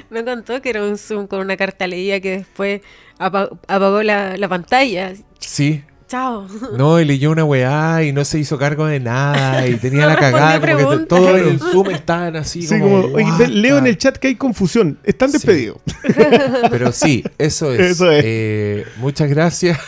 [0.09, 2.81] Me contó que era un Zoom con una cartelería que después
[3.17, 5.13] apa- apagó la, la pantalla.
[5.39, 5.83] Sí.
[6.13, 6.47] Chao.
[6.77, 10.09] No, y leyó una weá y no se hizo cargo de nada y tenía No
[10.09, 10.59] la cagada.
[10.77, 13.01] Como que todo en el Zoom estaban así Sí, como.
[13.01, 13.89] como, oye, "What ve- leo en the-".
[13.89, 14.99] el chat que hay confusión.
[15.03, 15.33] Están Sí.
[15.37, 15.77] despedidos.
[16.69, 17.79] Pero sí, eso es.
[17.79, 18.23] Eso es.
[18.27, 19.79] Eh, muchas gracias.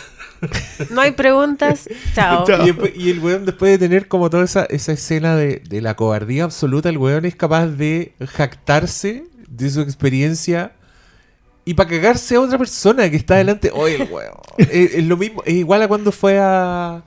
[0.89, 1.87] No hay preguntas.
[2.15, 2.43] Chao.
[2.47, 2.63] Chao.
[2.63, 5.81] Y, después- y el weón, después de tener como toda esa, esa escena de, de
[5.81, 10.71] la cobardía absoluta, el weón es capaz de jactarse de su experiencia
[11.65, 13.71] y para cagarse a otra persona que está delante.
[13.73, 14.35] Oye, el weón.
[14.57, 17.01] es, es lo mismo, es igual a cuando fue a,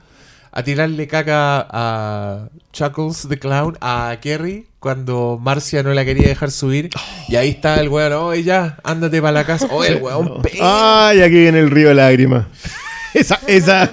[0.52, 6.50] a tirarle caca a Chuckles the Clown, a Kerry, cuando Marcia no la quería dejar
[6.50, 6.90] subir.
[7.28, 9.68] Y ahí está el weón, oye, ya, ándate para la casa.
[9.70, 12.46] Oye, el weón, pe- Ay, aquí viene el río de lágrimas.
[13.14, 13.90] Esa, esa.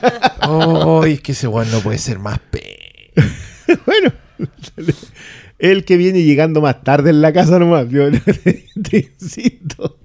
[0.48, 3.12] Oh, es que ese weón no puede ser más pe.
[3.86, 4.12] bueno.
[5.58, 7.88] El que viene llegando más tarde en la casa nomás.
[7.90, 9.98] Yo te, te insisto.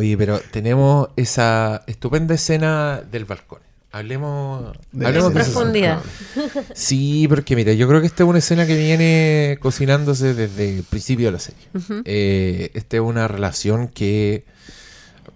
[0.00, 3.60] Oye, pero tenemos esa estupenda escena del balcón.
[3.92, 5.50] Hablemos, De hablemos de escena.
[5.50, 5.60] eso.
[5.60, 6.02] Profundidad.
[6.74, 10.84] Sí, porque mira, yo creo que esta es una escena que viene cocinándose desde el
[10.84, 11.60] principio de la serie.
[12.06, 14.44] Eh, esta es una relación que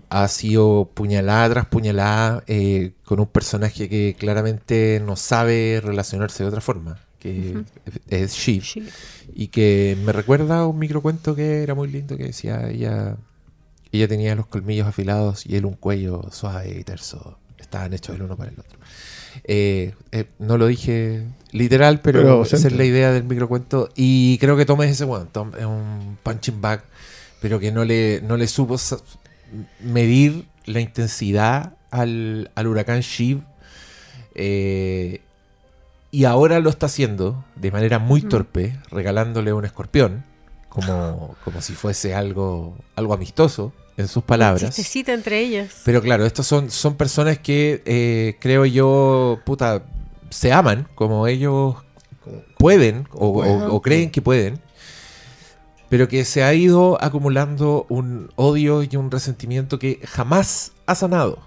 [0.08, 6.48] ha sido puñalada tras puñalada eh, con un personaje que claramente no sabe relacionarse de
[6.48, 7.64] otra forma, que
[8.08, 8.64] es Shiv.
[9.34, 13.16] Y que me recuerda a un microcuento que era muy lindo que decía ella
[13.96, 17.38] ella tenía los colmillos afilados y él un cuello suave y terso.
[17.58, 18.78] Estaban hechos el uno para el otro.
[19.44, 23.88] Eh, eh, no lo dije literal, pero, Pero esa es la idea del microcuento.
[23.96, 25.28] Y creo que Tom es ese weón.
[25.32, 26.84] Tom es un punching bag,
[27.40, 28.76] pero que no le, no le supo
[29.80, 33.42] medir la intensidad al, al huracán Shiv.
[34.34, 35.20] Eh,
[36.10, 40.22] Y ahora lo está haciendo de manera muy torpe, regalándole un escorpión,
[40.68, 44.62] como, como si fuese algo, algo amistoso, en sus palabras.
[44.62, 45.72] Entre ellos.
[45.84, 49.82] Pero claro, estos son, son personas que eh, creo yo, puta,
[50.30, 51.76] se aman como ellos
[52.58, 54.58] pueden o, o- o creen que pueden,
[55.88, 61.38] pero que se ha ido acumulando un odio y un resentimiento que jamás ha sanado,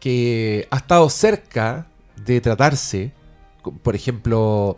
[0.00, 1.86] que ha estado cerca
[2.24, 3.12] de tratarse,
[3.82, 4.76] por ejemplo,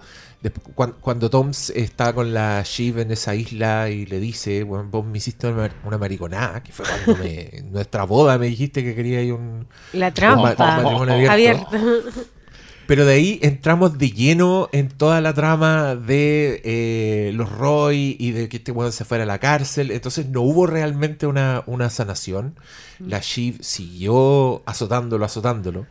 [1.01, 5.19] cuando Tom está con la Shiv en esa isla y le dice, bueno, vos me
[5.19, 8.95] hiciste una, mar- una mariconada, que fue cuando me, en nuestra boda me dijiste que
[8.95, 10.51] quería ir un, La trampa.
[10.51, 11.69] un matrimonio abierto.
[11.73, 12.21] Abierto.
[12.87, 18.33] Pero de ahí entramos de lleno en toda la trama de eh, los Roy y
[18.33, 19.91] de que este weón se fuera a la cárcel.
[19.91, 22.57] Entonces no hubo realmente una, una sanación.
[22.99, 25.87] La Shiv siguió azotándolo, azotándolo.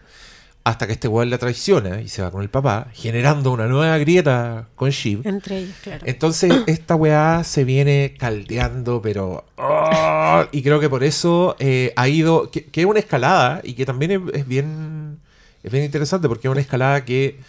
[0.66, 3.98] Hasta que este weón la traiciona y se va con el papá, generando una nueva
[3.98, 5.20] grieta con Shiv.
[5.26, 6.06] Entre ellos, claro.
[6.06, 9.44] Entonces, esta weá se viene caldeando, pero.
[9.58, 10.48] ¡ah!
[10.54, 12.50] Y creo que por eso eh, ha ido.
[12.50, 15.20] Que, que es una escalada y que también es, es bien.
[15.64, 17.40] Es bien interesante porque es una escalada que.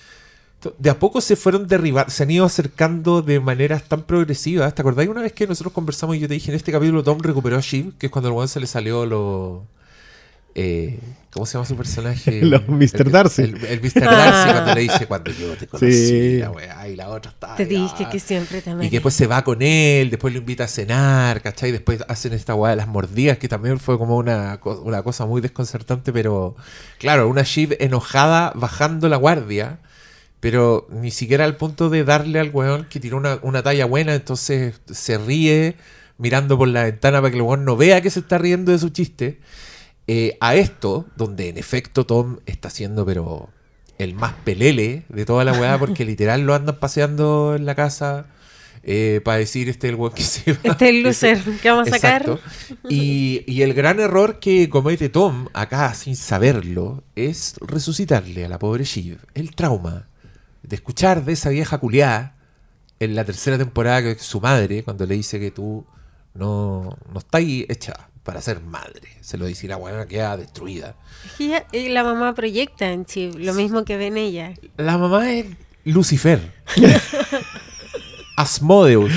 [0.78, 4.74] De a poco se fueron derribando, se han ido acercando de maneras tan progresivas.
[4.74, 7.20] ¿Te acordáis una vez que nosotros conversamos y yo te dije en este capítulo Tom
[7.20, 9.66] recuperó a Shiv, que es cuando al weón se le salió lo.
[10.54, 10.98] Eh,
[11.32, 12.42] ¿Cómo se llama su personaje?
[12.44, 13.02] Lo Mr.
[13.06, 13.42] El- Darcy.
[13.42, 14.02] El, el Mr.
[14.04, 16.38] Darcy cuando le dice cuando yo te conocí, Sí.
[16.38, 17.56] la weá, y la otra está.
[17.56, 20.62] Te dije que siempre te Y que después se va con él, después lo invita
[20.64, 21.72] a cenar, ¿cachai?
[21.72, 25.40] Después hacen esta weá de las mordidas, que también fue como una, una cosa muy
[25.40, 26.54] desconcertante, pero
[27.00, 29.80] claro, una Shiv enojada bajando la guardia,
[30.38, 34.14] pero ni siquiera al punto de darle al weón que tiró una, una talla buena,
[34.14, 35.74] entonces se ríe
[36.16, 38.78] mirando por la ventana para que el weón no vea que se está riendo de
[38.78, 39.40] su chiste.
[40.06, 43.48] Eh, a esto, donde en efecto Tom está siendo, pero
[43.98, 48.26] el más pelele de toda la weá, porque literal lo andan paseando en la casa
[48.82, 50.58] eh, para decir este es el weón que se va.
[50.62, 52.38] Este es el loser que vamos a sacar.
[52.88, 58.58] Y, y el gran error que comete Tom acá sin saberlo es resucitarle a la
[58.58, 60.08] pobre Shiv el trauma
[60.62, 62.36] de escuchar de esa vieja culiada
[63.00, 65.86] en la tercera temporada que su madre cuando le dice que tú
[66.34, 69.08] no, no estás hecha para ser madre.
[69.20, 70.96] Se lo dice y la weá queda destruida.
[71.38, 74.54] Y la mamá proyecta en Chip lo mismo que ven ella.
[74.76, 75.46] La mamá es
[75.84, 76.52] Lucifer.
[78.36, 79.12] Asmodeus.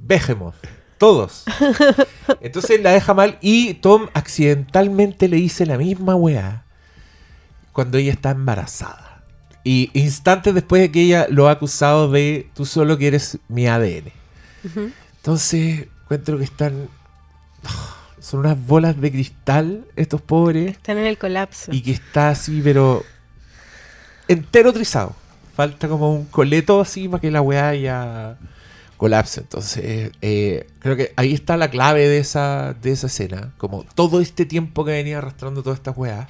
[0.00, 0.56] Behemoth.
[0.96, 1.44] Todos.
[2.40, 6.64] Entonces la deja mal y Tom accidentalmente le dice la misma weá
[7.72, 9.22] cuando ella está embarazada.
[9.62, 14.10] Y instantes después de que ella lo ha acusado de tú solo quieres mi ADN.
[15.18, 16.88] Entonces encuentro que están...
[18.20, 21.72] Son unas bolas de cristal estos pobres Están en el colapso.
[21.72, 23.04] y que está así, pero
[24.26, 25.14] entero trizado.
[25.54, 28.36] Falta como un coleto así para que la weá ya
[28.96, 29.40] colapse.
[29.40, 33.52] Entonces, eh, creo que ahí está la clave de esa, de esa escena.
[33.56, 36.28] Como todo este tiempo que venía arrastrando todas estas weas.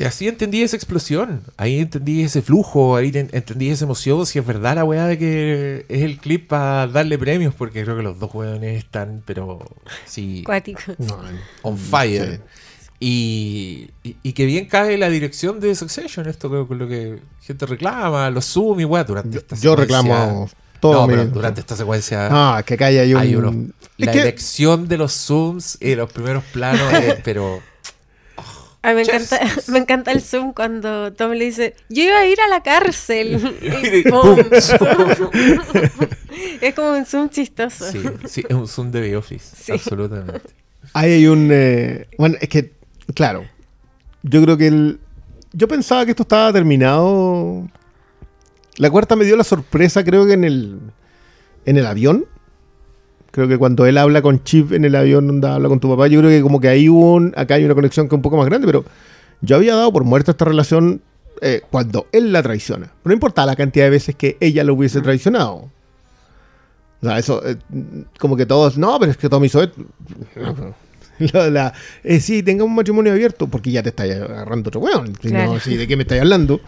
[0.00, 1.42] Porque así entendí esa explosión.
[1.58, 2.96] Ahí entendí ese flujo.
[2.96, 4.24] Ahí ten- entendí esa emoción.
[4.24, 7.54] Si es verdad la weá de que es el clip para darle premios.
[7.54, 9.58] Porque creo que los dos weones están, pero
[10.06, 10.80] sí Cuático.
[10.96, 11.18] No,
[11.62, 12.36] on fire.
[12.36, 12.40] Sí.
[13.02, 17.18] Y, y, y que bien cae la dirección de Succession, esto que, con lo que
[17.42, 20.48] gente reclama, los Zoom y weá, durante esta yo reclamo
[20.80, 21.02] todo.
[21.02, 23.20] No, pero durante esta secuencia Ah, que acá hay un.
[23.20, 23.54] hay unos.
[23.98, 27.60] La que- elección de los Zooms y los primeros planos, es, pero.
[28.82, 29.38] A mí me encanta,
[29.68, 33.58] me encanta el zoom cuando Tom le dice, yo iba a ir a la cárcel.
[36.60, 37.90] Es como un zoom chistoso.
[37.90, 39.72] Sí, sí, es un Zoom de The Office, Sí.
[39.72, 40.40] absolutamente.
[40.94, 41.48] Ahí hay un.
[41.52, 42.72] eh, bueno, es que,
[43.14, 43.44] claro.
[44.22, 45.00] Yo creo que el.
[45.52, 47.68] Yo pensaba que esto estaba terminado.
[48.76, 50.80] La cuarta me dio la sorpresa, creo que en el.
[51.66, 52.26] En el avión.
[53.32, 56.08] Creo que cuando él habla con Chip en el avión, donde habla con tu papá,
[56.08, 57.32] yo creo que como que ahí hubo un.
[57.36, 58.84] Acá hay una conexión que es un poco más grande, pero
[59.40, 61.00] yo había dado por muerta esta relación
[61.40, 62.90] eh, cuando él la traiciona.
[63.04, 65.68] No importa la cantidad de veces que ella lo hubiese traicionado.
[67.02, 67.56] O sea, eso, eh,
[68.18, 69.80] como que todos, no, pero es que Tommy hizo esto.
[71.32, 75.12] La, la- eh, sí, tenga un matrimonio abierto, porque ya te está agarrando otro weón.
[75.22, 75.60] Si no, Claro.
[75.60, 76.60] sí, ¿De qué me estáis hablando?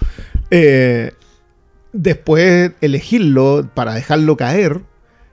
[1.93, 4.81] Después elegirlo para dejarlo caer,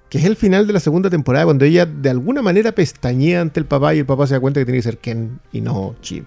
[0.10, 3.60] que es el final de la segunda temporada, cuando ella de alguna manera pestañea ante
[3.60, 5.96] el papá y el papá se da cuenta que tiene que ser Ken y no
[6.02, 6.26] Chip.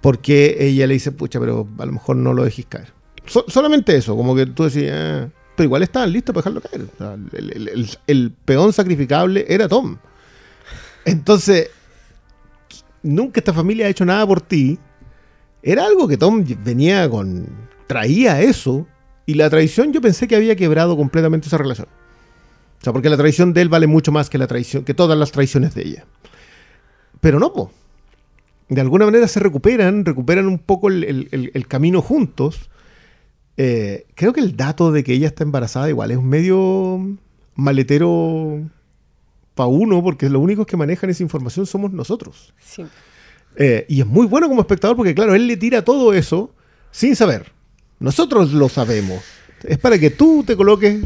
[0.00, 2.92] Porque ella le dice, pucha, pero a lo mejor no lo dejes caer.
[3.26, 7.18] So- solamente eso, como que tú decías, "Ah", pero igual estaban listos para dejarlo caer.
[7.32, 9.96] El- el peón sacrificable era Tom.
[11.06, 11.70] Entonces,
[13.02, 14.78] nunca esta familia ha hecho nada por ti.
[15.66, 17.46] era algo que Tom venía con.
[17.86, 18.86] traía eso.
[19.24, 21.86] Y la traición yo pensé que había quebrado completamente esa relación.
[22.84, 25.16] O sea, porque la traición de él vale mucho más que la traición, que todas
[25.16, 26.04] las traiciones de ella.
[27.22, 27.70] Pero no, po.
[28.68, 32.68] De alguna manera se recuperan, recuperan un poco el, el- el camino juntos.
[33.56, 37.16] Eh, creo que el dato de que ella está embarazada igual es un medio
[37.54, 38.60] maletero
[39.54, 42.52] para uno, porque los únicos que manejan esa información somos nosotros.
[42.62, 42.84] Sí.
[43.56, 46.52] Eh, y es muy bueno como espectador porque, claro, él le tira todo eso
[46.90, 47.50] sin saber.
[47.98, 49.22] Nosotros lo sabemos.
[49.62, 51.02] Es para que tú te coloques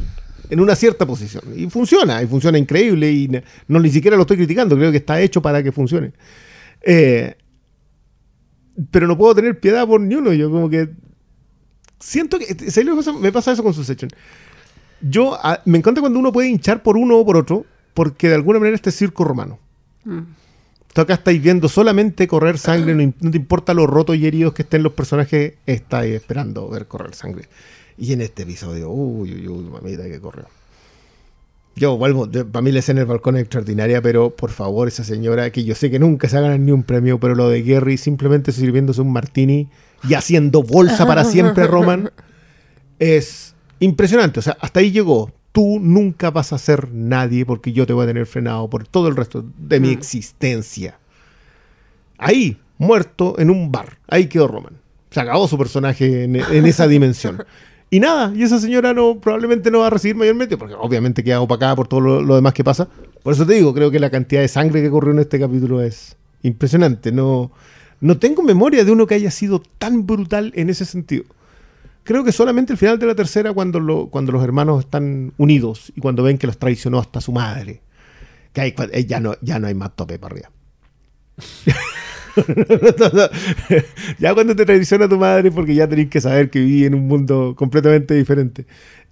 [0.51, 1.45] en una cierta posición.
[1.57, 3.11] Y funciona, y funciona increíble.
[3.11, 3.31] Y
[3.69, 6.13] no ni siquiera lo estoy criticando, creo que está hecho para que funcione.
[6.83, 7.35] Eh,
[8.91, 10.33] pero no puedo tener piedad por ni uno.
[10.33, 10.91] Yo como que
[11.99, 12.47] siento que...
[12.71, 13.15] ¿sabes lo?
[13.15, 14.11] Me pasa eso con Succession.
[15.01, 18.35] Yo ah, me encanta cuando uno puede hinchar por uno o por otro, porque de
[18.35, 19.59] alguna manera este es circo romano.
[20.05, 20.21] Mm.
[20.93, 24.55] Tú acá estáis viendo solamente correr sangre, no, no te importa los rotos y heridos
[24.55, 27.49] que estén los personajes, estáis esperando ver correr sangre.
[27.99, 30.47] Y en este episodio, uy, uy, uy, mamita que corrió.
[31.75, 35.51] Yo vuelvo, para mí la escena del balcón es extraordinaria, pero por favor, esa señora,
[35.51, 37.63] que yo sé que nunca se va a ganar ni un premio, pero lo de
[37.63, 39.69] Gary simplemente sirviéndose un martini
[40.09, 42.11] y haciendo bolsa para siempre, Roman,
[42.99, 44.41] es impresionante.
[44.41, 45.33] O sea, hasta ahí llegó.
[45.53, 49.09] Tú nunca vas a ser nadie porque yo te voy a tener frenado por todo
[49.09, 49.93] el resto de mi Mm.
[49.99, 50.99] existencia.
[52.19, 53.99] Ahí, muerto en un bar.
[54.09, 54.75] Ahí quedó Roman.
[55.11, 57.45] Se acabó su personaje en, en esa dimensión.
[57.91, 61.41] Y nada, y esa señora no probablemente no va a recibir mayormente, porque obviamente queda
[61.41, 62.89] opacada por todo lo, lo demás que pasa.
[63.23, 65.81] Por eso te digo, creo que la cantidad de sangre que corrió en este capítulo
[65.81, 67.13] es impresionante.
[67.13, 67.51] No,
[68.01, 71.25] no tengo memoria de uno que haya sido tan brutal en ese sentido.
[72.05, 75.93] Creo que solamente el final de la tercera, cuando, lo- cuando los hermanos están unidos
[75.97, 77.81] y cuando ven que los traicionó hasta su madre.
[78.53, 80.51] Que cua- eh, ya, no, ya no hay más tope para arriba.
[84.19, 87.07] ya cuando te traiciona tu madre, porque ya tenés que saber que viví en un
[87.07, 88.67] mundo completamente diferente.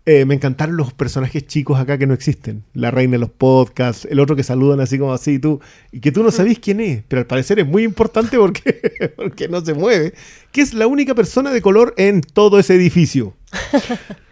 [0.09, 2.63] Eh, me encantaron los personajes chicos acá que no existen.
[2.75, 5.61] La reina de los podcasts, el otro que saludan así como así, tú,
[5.91, 9.49] y que tú no sabés quién es, pero al parecer es muy importante porque, porque
[9.49, 10.15] no se mueve,
[10.53, 13.35] que es la única persona de color en todo ese edificio.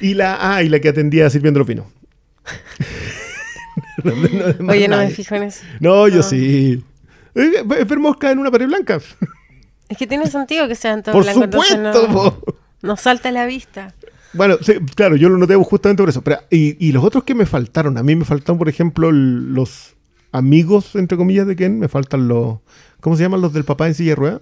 [0.00, 1.84] Y la, ah, y la que atendía sirviendo los vinos.
[4.02, 5.14] No, no, no, más Oye, no me nadie.
[5.14, 5.62] fijo en eso.
[5.78, 6.82] No, yo sí.
[7.34, 9.00] Eh, Ver mosca en una pared blanca.
[9.88, 12.08] Es que tiene sentido que sean todos Por blancos, entonces supuesto.
[12.08, 12.54] no, po.
[12.82, 13.94] no salta a la vista.
[14.32, 16.22] Bueno, sí, claro, yo lo noté justamente por eso.
[16.22, 19.52] Pero, y, y los otros que me faltaron, a mí me faltaron, por ejemplo, el-
[19.54, 19.96] los
[20.32, 21.78] amigos, entre comillas, de Ken.
[21.80, 22.58] Me faltan los.
[23.00, 24.40] ¿Cómo se llaman los del papá en silla de ruedas?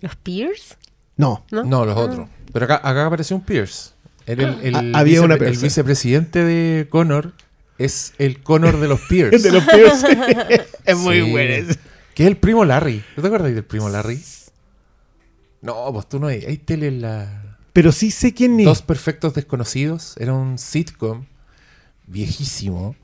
[0.00, 0.76] ¿Los Pierce?
[1.16, 1.44] No.
[1.50, 1.64] ¿No?
[1.64, 2.28] No, los otros.
[2.52, 3.92] Pero acá, acá apareció un Pierce.
[4.26, 7.32] Era el, el Ah, había una el vicepresidente de Connor
[7.78, 9.38] es el Connor de los Pierce.
[9.38, 10.06] de los Pierce.
[10.84, 11.30] es muy Sí.
[11.30, 11.74] bueno.
[12.14, 13.02] Que es el primo Larry.
[13.16, 14.22] ¿No te acuerdas del primo Larry?
[15.62, 16.44] No, pues tú no hay.
[16.44, 17.58] Hay tele en la.
[17.72, 18.66] Pero sí sé quién es.
[18.66, 20.14] Dos Perfectos Desconocidos.
[20.18, 21.24] Era un sitcom
[22.06, 22.94] viejísimo.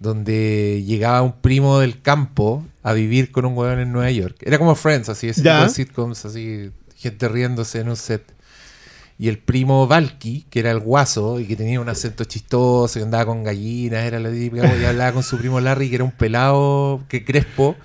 [0.00, 4.36] Donde llegaba un primo del campo a vivir con un hueón en Nueva York.
[4.40, 5.58] Era como Friends, así, ese Ya.
[5.58, 8.22] tipo de sitcoms, así, gente riéndose en un set.
[9.18, 13.04] Y el primo Valky, que era el guaso y que tenía un acento chistoso, que
[13.04, 16.10] andaba con gallinas, era la típica, y hablaba con su primo Larry, que era un
[16.10, 17.76] pelado, que crespo.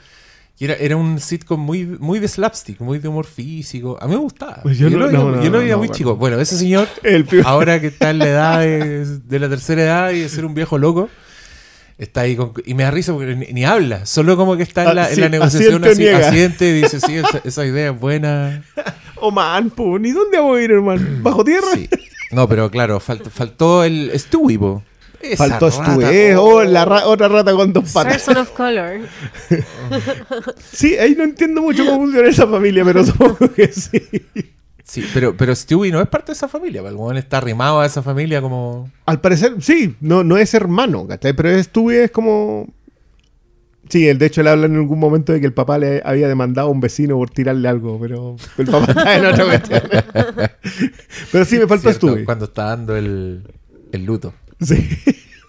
[0.57, 3.97] Y era, era un sitcom muy, muy de slapstick, muy de humor físico.
[4.01, 4.59] A mí me gustaba.
[4.63, 5.97] Pues yo yo, lo veía, no, no, yo lo veía no, muy bueno.
[5.97, 6.15] chico.
[6.17, 10.11] Bueno, ese señor, El ahora que está en la edad de, de la tercera edad
[10.11, 11.09] y de ser un viejo loco,
[11.97, 14.89] está ahí con- y me da risa porque ni, ni habla, solo como que está
[14.89, 16.27] en la, Ah, en sí, la negociación así, niega.
[16.27, 18.63] asiente y dice, sí, esa, esa idea es buena.
[19.21, 19.97] Oh, man, po.
[19.99, 21.01] ¿Ni dónde vamos a ir, hermano?
[21.21, 21.67] ¿Bajo tierra?
[21.73, 21.89] Sí.
[22.31, 24.83] No, pero claro, faltó, faltó el Stewie, po.
[25.21, 26.35] Esa Faltó Stewie.
[26.35, 26.43] oh.
[26.57, 28.13] Oh, la ra- otra rata con dos patas.
[28.13, 29.01] Person of Color.
[30.71, 34.01] Sí, ahí no entiendo mucho cómo funciona esa familia, pero supongo que sí.
[34.83, 36.81] Sí, pero, pero Stewie no es parte de esa familia.
[36.87, 38.89] El weón está arrimado a esa familia como...
[39.05, 41.33] Al parecer, sí, no, no es hermano, ¿cachai?
[41.33, 42.67] Pero Stewie es como.
[43.89, 46.27] Sí, él de hecho le habla en algún momento de que el papá le había
[46.27, 49.81] demandado a un vecino por tirarle algo, pero el papá está en otra cuestión.
[51.31, 52.25] pero sí, me faltó Cierto, Stewie.
[52.25, 53.41] Cuando está dando el,
[53.91, 54.33] el luto.
[54.61, 54.87] Sí.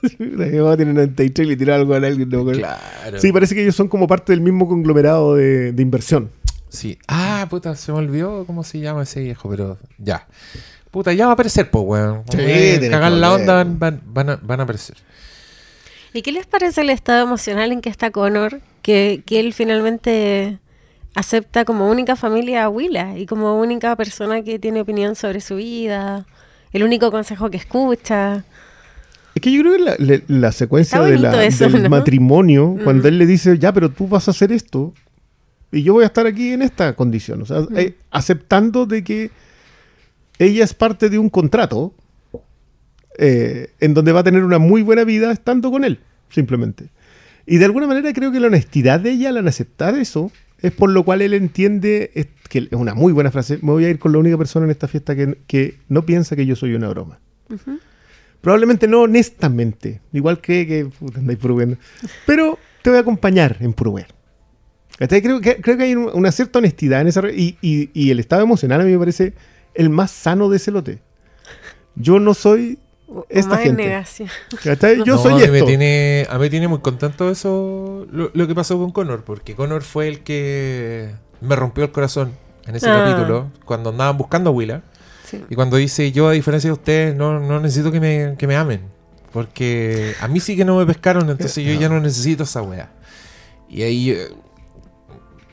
[0.19, 2.29] Mi mamá tiene 93 y le tiró algo a alguien.
[2.31, 2.47] no.
[2.47, 3.21] Claro.
[3.21, 6.31] Sí, parece que ellos son como parte del mismo conglomerado de, de inversión.
[6.71, 6.99] Sí.
[7.09, 10.27] Ah, puta, se me olvidó cómo se llama ese viejo, pero ya.
[10.91, 12.23] Puta, ya va a aparecer, pues, weón.
[12.31, 14.97] Sí, cagar la onda van, van, van a, van a aparecer.
[16.13, 18.61] ¿Y qué les parece el estado emocional en que está Connor?
[18.83, 20.59] Que, que él finalmente
[21.15, 25.57] acepta como única familia a Willa y como única persona que tiene opinión sobre su
[25.57, 26.27] vida,
[26.73, 28.45] el único consejo que escucha.
[29.35, 31.83] Es que yo creo que la, la- la secuencia Está de la- bonito eso, del
[31.85, 31.89] ¿no?
[31.91, 33.07] matrimonio, cuando Mm.
[33.09, 34.93] él le dice, ya, pero tú vas a hacer esto,
[35.73, 37.43] Y yo voy a estar aquí en esta condición.
[37.43, 39.31] O sea, eh, aceptando de que
[40.41, 41.95] ella es parte de un contrato
[43.23, 46.01] eh, en donde va a tener una muy buena vida estando con él,
[46.31, 46.89] simplemente.
[47.47, 50.91] Y de alguna manera creo que la honestidad de ella al aceptar eso es por
[50.91, 53.99] lo cual él entiende, es- que es una muy buena frase, me voy a ir
[53.99, 56.89] con la única persona en esta fiesta que, que no piensa que yo soy una
[56.89, 57.19] broma.
[58.41, 61.77] Probablemente no honestamente, igual cree que puta, andáis puro weando.
[62.27, 63.75] pero te voy a acompañar en.
[64.99, 65.23] ¿Cachai?
[65.23, 68.19] Creo que, creo que hay un- una cierta honestidad en esa y, y- y el
[68.21, 69.33] estado emocional a mí me parece
[69.75, 71.01] el más sano de ese lote.
[71.97, 72.79] Yo no soy
[73.29, 73.85] esta más en gente.
[75.05, 75.53] Yo No, soy a mí esto.
[75.53, 79.55] Me tiene, a mí tiene muy contento eso, lo, lo que pasó con Connor, porque
[79.55, 82.33] Connor fue el que me rompió el corazón
[82.67, 83.05] en ese Ah.
[83.11, 84.83] capítulo, cuando andaban buscando a Willa.
[85.25, 85.43] Sí.
[85.49, 88.57] Y cuando dice, yo a diferencia de ustedes, no, no necesito que me, que me
[88.57, 88.81] amen.
[89.33, 92.91] Porque a mí sí que no me pescaron, entonces yo ya no necesito esa wea.
[93.69, 94.29] Y ahí eh,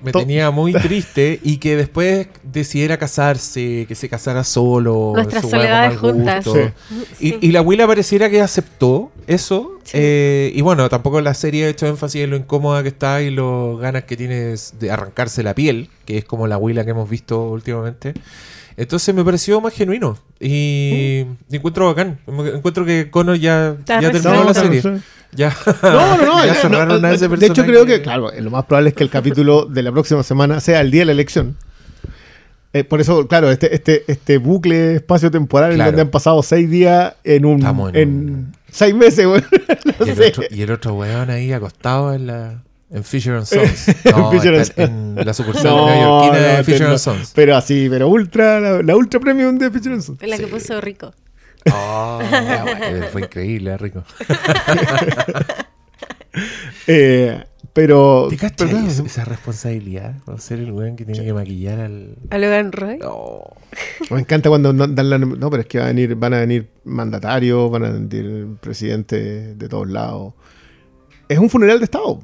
[0.03, 5.13] me To- tenía muy triste y que después decidiera casarse, que se casara solo.
[5.15, 6.45] Nuestras soledades mal juntas.
[6.45, 6.59] gusto.
[6.89, 7.05] Sí.
[7.17, 7.37] Sí.
[7.41, 9.79] Y, y la Willa pareciera que aceptó eso.
[9.83, 9.97] Sí.
[9.99, 13.29] eh, y bueno, tampoco la serie ha hecho énfasis en lo incómoda que está y
[13.29, 17.09] las ganas que tiene de arrancarse la piel, que es como la Willa que hemos
[17.09, 18.13] visto últimamente.
[18.77, 22.19] Entonces me pareció más genuino y y encuentro bacán.
[22.27, 24.81] Encuentro que Connor ya, ya terminó la serie.
[24.83, 25.01] no, no.
[25.33, 25.53] Ya,
[25.83, 26.45] No, no, no.
[26.45, 29.03] ya eh, no, a ese de hecho, creo que, claro, lo más probable es que
[29.03, 31.57] el capítulo de la próxima semana sea el día de la elección.
[32.73, 37.15] Eh, por eso, claro, este, este, este bucle espacio-temporal en donde han pasado seis días
[37.23, 37.57] en un.
[37.59, 39.41] Estamos en en un- seis meses, güey.
[39.99, 43.45] No Y el, otro, y el otro weón ahí acostado en la en Fisher and
[43.45, 43.87] Sons.
[44.05, 46.89] No, Fisher and está en la sucursal No, neoyorquina de no, Fisher no.
[46.91, 47.31] and Sons.
[47.35, 50.21] Pero así, pero ultra, la, la ultra premium de Fisher and Sons.
[50.21, 50.49] Es la que Sí.
[50.51, 51.13] puso rico.
[51.73, 52.21] Oh,
[53.11, 54.03] fue increíble, rico.
[56.85, 57.43] Eh,
[57.77, 58.25] pero.
[58.27, 60.15] ¿Te cachai pero, esa, esa responsabilidad?
[60.25, 60.39] ¿no?
[60.39, 62.15] Ser el weón que tiene que maquillar al.
[62.31, 62.97] A Logan Roy.
[63.03, 63.53] Oh.
[64.09, 65.19] Me encanta cuando no- dan la.
[65.19, 69.59] No, pero es que van a venir, van a venir mandatarios, van a venir presidentes
[69.59, 70.33] de todos lados.
[71.29, 72.19] Es un funeral de Estado.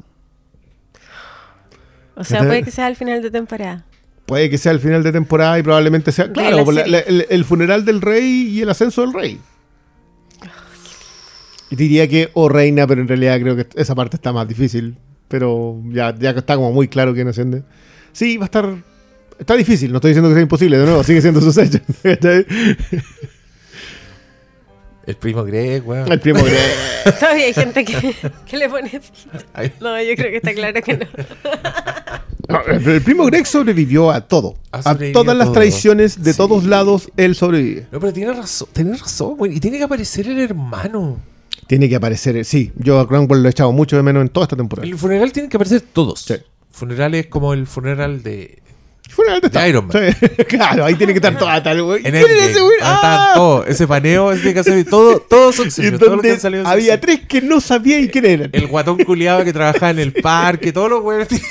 [2.16, 3.86] O sea, puede que sea al final de temporada.
[4.26, 6.32] Puede que sea el final de temporada y probablemente sea.
[6.32, 6.92] Claro, la por la- serie.
[6.98, 9.40] la- el, el funeral del rey y el ascenso del rey.
[11.70, 14.96] Y diría que o reina, pero en realidad creo que esa parte está más difícil.
[15.34, 17.64] Pero ya, ya está como muy claro quién asciende.
[18.12, 18.70] Sí, va a estar.
[19.40, 21.80] Está difícil, no estoy diciendo que sea imposible, de nuevo, sigue siendo su sello.
[22.04, 22.46] ¿Cachai?
[25.08, 26.12] El primo Greg, weón.
[26.12, 27.16] el primo Greg.
[27.20, 28.16] Todavía hay gente que,
[28.46, 28.92] que le pone
[29.82, 31.06] No, yo creo que está claro que no.
[32.48, 34.56] No, el el primo Greg sobrevivió a todo.
[34.72, 34.82] A
[35.12, 35.54] todas a las todo.
[35.56, 36.38] traiciones de Sí.
[36.38, 37.88] todos lados, él sobrevive.
[37.92, 39.58] No, pero tiene razón, tiene razón, güey.
[39.58, 41.18] Y tiene que aparecer el hermano.
[41.68, 42.44] Tiene que aparecer.
[42.46, 44.88] Sí, yo a Cromwell lo he echado mucho de menos en toda esta temporada.
[44.88, 46.22] El funeral tiene que aparecer todos.
[46.22, 46.36] Sí.
[46.72, 48.62] Funeral es como el funeral de.
[49.10, 49.70] Funeral de.
[49.70, 50.16] Iron Man.
[50.20, 50.28] Sí.
[50.48, 51.98] claro, ahí tiene que estar toda tal, güey.
[52.06, 52.52] En ¿Quién es Endgame.
[52.52, 52.78] ese güey?
[52.82, 53.68] Ah, todos.
[53.68, 57.42] Ese paneo, ese que todo, todos son Y que donde han salido había tres que
[57.42, 58.50] no sabía quién eran.
[58.54, 61.28] El guatón culiado que trabajaba en el parque, todos los güeyes.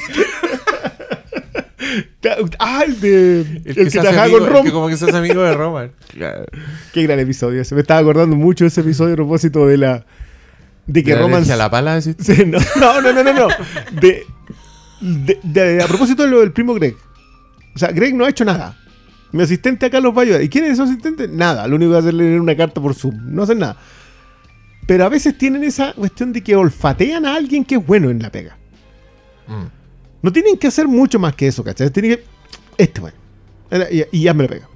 [2.58, 3.40] Ah, el de.
[3.40, 4.64] El, El que, hace trabajaba amigo- con el Rom.
[4.64, 5.92] que como que se hace amigo de Roman.
[6.12, 6.44] Claro.
[6.92, 7.64] Qué gran episodio.
[7.64, 10.04] Se me estaba acordando mucho de ese episodio a propósito de la.
[10.86, 11.46] De que ¿De la Roman.
[11.48, 12.00] la pala?
[12.02, 12.14] Sí,
[12.46, 13.48] no, no, no, no, no, no.
[14.00, 14.24] De,
[15.00, 16.94] de- de- a propósito de lo del primo Greg.
[17.74, 18.76] O sea, Greg no ha hecho nada.
[19.32, 20.42] Mi asistente acá los va a ayudar.
[20.42, 21.26] ¿Y quién es su asistente?
[21.28, 21.66] Nada.
[21.66, 23.14] Lo único que hace es leer una carta por Zoom.
[23.34, 23.76] No hacen nada.
[24.86, 28.20] Pero a veces tienen esa cuestión de que olfatean a alguien que es bueno en
[28.20, 28.58] la pega.
[29.46, 29.81] Mm.
[30.22, 31.90] No tienen que hacer mucho más que eso, ¿cachai?
[31.90, 32.24] Tienen que.
[32.78, 33.16] Este bueno.
[33.90, 34.68] Y, y ya me la pega.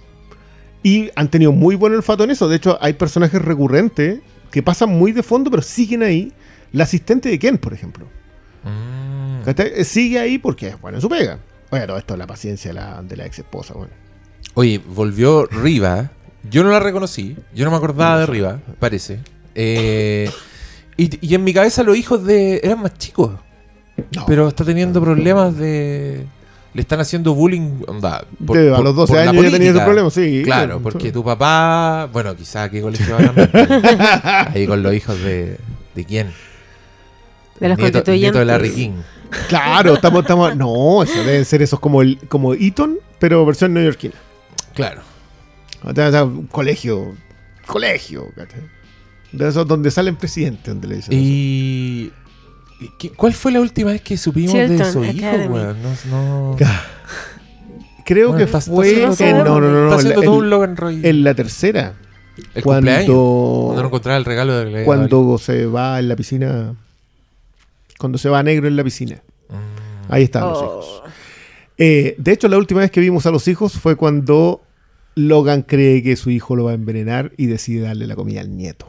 [0.83, 2.49] Y han tenido muy buen olfato en eso.
[2.49, 4.21] De hecho, hay personajes recurrentes
[4.51, 6.33] que pasan muy de fondo, pero siguen ahí.
[6.73, 8.07] La asistente de Ken, por ejemplo.
[8.65, 9.43] Mm.
[9.45, 9.73] ¿Cachai?
[9.77, 11.39] Eh, Sigue ahí porque es bueno en su pega.
[11.71, 13.93] Todo esto es la paciencia de la, de la ex esposa, bueno.
[14.55, 16.11] Oye, volvió Riva.
[16.49, 17.37] Yo no la reconocí.
[17.55, 19.21] Yo no me acordaba de Riva, parece.
[19.55, 20.31] Eh,
[20.97, 23.33] y, y en mi cabeza los hijos de eran más chicos.
[24.15, 24.27] No.
[24.27, 26.27] Pero está teniendo problemas de...
[26.75, 27.81] Le están haciendo bullying.
[27.87, 30.43] onda, por- De- a los 12 por años ya tenía ese problema, sí.
[30.45, 32.09] Claro, porque tu papá...
[32.13, 35.57] Bueno, quizá qué colegio van a Ahí con los hijos de...
[35.95, 36.27] ¿De quién?
[37.59, 38.21] De los nieto, constituyentes.
[38.21, 38.93] nieto de Larry King.
[39.49, 40.55] Claro, estamos, estamos.
[40.57, 44.15] No, eso deben ser esos como el, como Eton, pero versión neoyorquina.
[44.75, 45.01] Claro.
[45.83, 47.15] O sea, colegio.
[47.67, 48.61] Colegio, ¿cachai?
[49.33, 51.13] De esos donde salen presidentes, donde le dicen.
[51.15, 52.13] y
[52.99, 55.77] qué- ¿Cuál fue la última vez que supimos de su hijo, weón?
[55.83, 56.57] No, no...
[58.05, 59.03] Creo Bueno, que está- fue.
[59.03, 59.85] en- todo- no, no, no, no.
[59.87, 61.01] Está haciendo en- todo un Logan Roy.
[61.03, 61.95] en la tercera.
[62.55, 62.91] el cuando-.
[62.93, 66.75] Cuando no encontraba el regalo de Cuando se va en la piscina.
[67.99, 69.23] Cuando se va negro en la piscina.
[69.49, 70.13] Mm.
[70.13, 70.65] Ahí están los Oh.
[70.65, 71.03] hijos.
[71.79, 74.63] Eh, de hecho, la última vez que vimos a los hijos fue cuando
[75.15, 78.55] Logan cree que su hijo lo va a envenenar y decide darle la comida al
[78.57, 78.87] nieto.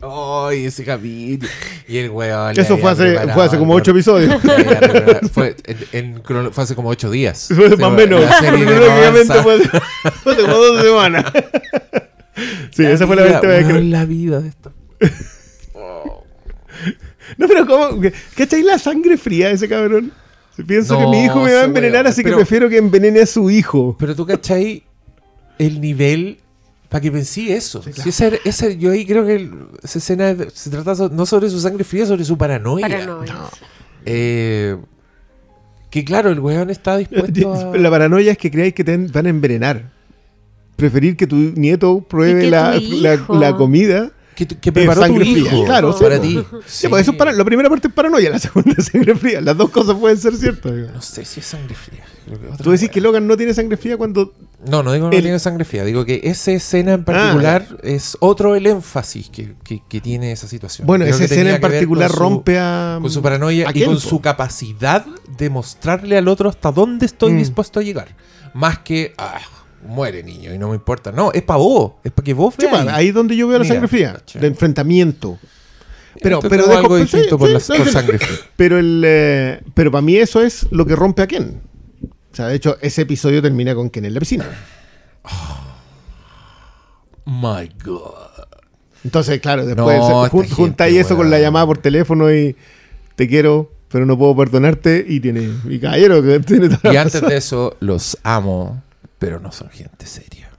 [0.00, 1.50] Ay, ese capítulo.
[1.88, 2.58] Y el weón.
[2.58, 4.34] Eso fue hace, preparado fue hace como ocho episodios.
[5.32, 5.56] fue,
[5.92, 6.22] en,
[6.52, 7.50] fue hace como ocho días.
[7.50, 8.24] Más o menos.
[8.40, 11.24] Cronológicamente fue, hace como dos semanas.
[12.72, 13.80] Sí, esa fue la última vez que.
[13.80, 14.72] la vida de esto.
[17.38, 18.00] No, pero ¿cómo?
[18.36, 20.12] ¿Cachai la sangre fría de ese cabrón?
[20.66, 23.26] Pienso que mi hijo me va a envenenar, weón, así que prefiero que envenene a
[23.26, 23.96] su hijo.
[23.98, 24.84] Pero tú cachai
[25.58, 26.38] el nivel
[26.88, 27.82] para que pensé eso.
[27.82, 29.50] Si ese- yo ahí creo que
[29.82, 32.86] esa escena es- se trata so- no sobre su sangre fría, sobre su paranoia.
[32.88, 33.34] Paranoia.
[34.06, 34.76] Eh,
[35.90, 37.76] que claro, el weón está dispuesto a...
[37.76, 39.90] La paranoia es que creáis que te van a envenenar.
[40.76, 44.10] Preferir que tu nieto pruebe que la, tu la- hijo- la comida.
[44.34, 46.42] Que, que preparó tu sangre fría, hijo claro, para ti.
[46.66, 49.40] Sí, pues eso es para, la primera parte es paranoia, la segunda es sangre fría.
[49.40, 50.74] Las dos cosas pueden ser ciertas.
[50.74, 50.88] digo.
[50.92, 52.04] No sé si es sangre fría.
[52.62, 54.32] Tú decís que Logan no tiene sangre fría cuando.
[54.66, 55.84] No, no digo que no tiene sangre fría.
[55.84, 60.32] Digo que esa escena Ah, en particular es otro el énfasis que, que- que tiene
[60.32, 60.86] esa situación.
[60.86, 62.98] Bueno, Creo esa escena en particular su- rompe a.
[63.00, 65.04] con su paranoia y con su capacidad
[65.38, 67.38] de mostrarle al otro hasta dónde estoy Mm.
[67.38, 68.16] dispuesto a llegar.
[68.54, 69.38] Más que, ah,
[69.84, 71.12] muere niño y no me importa.
[71.12, 72.84] No, es para vos, es para que vos Sí, veáis.
[72.86, 74.38] pa, ahí es donde yo veo la Mira, sangre fría, cacha.
[74.38, 75.38] de enfrentamiento.
[76.22, 77.92] Pero, Esto pero algo sí, distinto por, sí, la- sí, por sí.
[77.92, 78.38] sangre fría.
[78.56, 81.60] Pero el eh, pero para mí eso es lo que rompe a Ken.
[82.32, 84.44] O sea, de hecho, ese episodio termina con Ken en la piscina.
[87.26, 88.12] My God.
[89.02, 92.56] Entonces, claro, después No, jun- juntáis eso con la llamada por teléfono y
[93.16, 95.04] te quiero, pero no puedo perdonarte.
[95.06, 97.28] Y tiene, y caballero, que tiene toda Y antes razón.
[97.28, 98.82] de eso, los amo,
[99.24, 100.50] pero no son gente seria.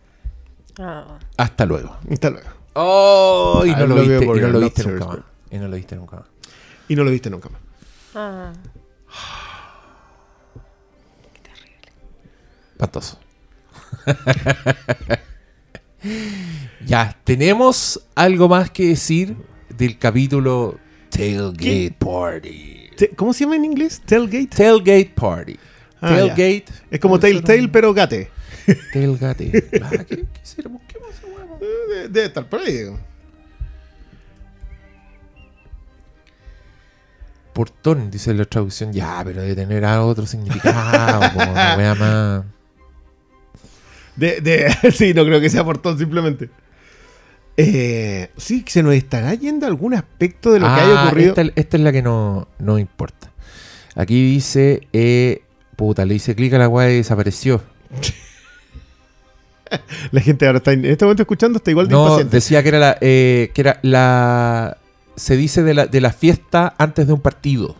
[0.79, 1.19] Ah.
[1.37, 1.97] Hasta luego.
[2.11, 2.49] Hasta luego.
[2.73, 5.19] Oh, y no lo viste, y no lo viste nunca más.
[5.51, 6.25] Y no lo viste nunca más.
[6.87, 7.61] Y no lo viste nunca más.
[8.15, 8.53] Ah.
[12.71, 13.19] Espantoso.
[16.87, 19.37] ya, tenemos algo más que decir
[19.69, 20.79] del capítulo
[21.11, 22.89] Tailgate Party.
[23.15, 24.01] ¿Cómo se llama en inglés?
[24.03, 24.47] Tailgate.
[24.47, 25.55] Tailgate Party.
[26.01, 26.65] Ah, Tailgate.
[26.89, 28.31] Es como Telltale, pero gate.
[28.93, 29.69] Tailgate.
[29.83, 30.25] Ah, ¿Qué, qué?
[30.57, 31.59] ¿Qué más, weón?
[31.59, 32.73] Debe, debe estar por ahí.
[32.73, 32.99] digo.
[37.53, 38.91] Portón, dice la traducción.
[38.91, 41.31] Ya, pero debe tener algo otro significado.
[41.33, 42.43] como una wea más.
[44.15, 46.49] De, de- sí, no creo que sea portón simplemente.
[47.57, 51.29] Eh, sí, se nos estará yendo algún aspecto de lo que haya Ah, ocurrido.
[51.29, 53.31] Esta, esta es la que no, no importa.
[53.95, 55.43] Aquí dice, eh,
[55.77, 57.63] puta, le hice clic a la weá y desapareció.
[60.11, 62.37] La gente ahora está en este momento escuchando, está igual de No, impaciente.
[62.37, 64.77] decía que era la, eh, que era la,
[65.15, 67.75] se dice de la, de la fiesta antes de un partido.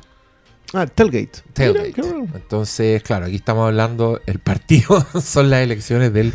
[0.73, 1.39] Ah, Tailgate.
[1.53, 1.93] Tailgate.
[2.33, 6.33] Entonces, claro, aquí estamos hablando, el partido son las elecciones del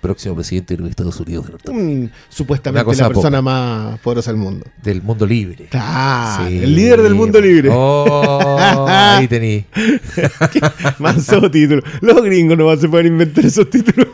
[0.00, 1.46] próximo presidente de los Estados Unidos.
[1.70, 3.08] Mm, supuestamente la poca.
[3.08, 4.64] persona más poderosa del mundo.
[4.82, 5.66] del mundo libre.
[5.70, 6.58] Claro, Sí.
[6.62, 7.68] el líder del mundo libre.
[7.72, 8.56] Oh,
[8.88, 9.66] ahí tení.
[10.98, 11.82] Manso título.
[12.00, 14.08] Los gringos nomás se pueden inventar esos títulos.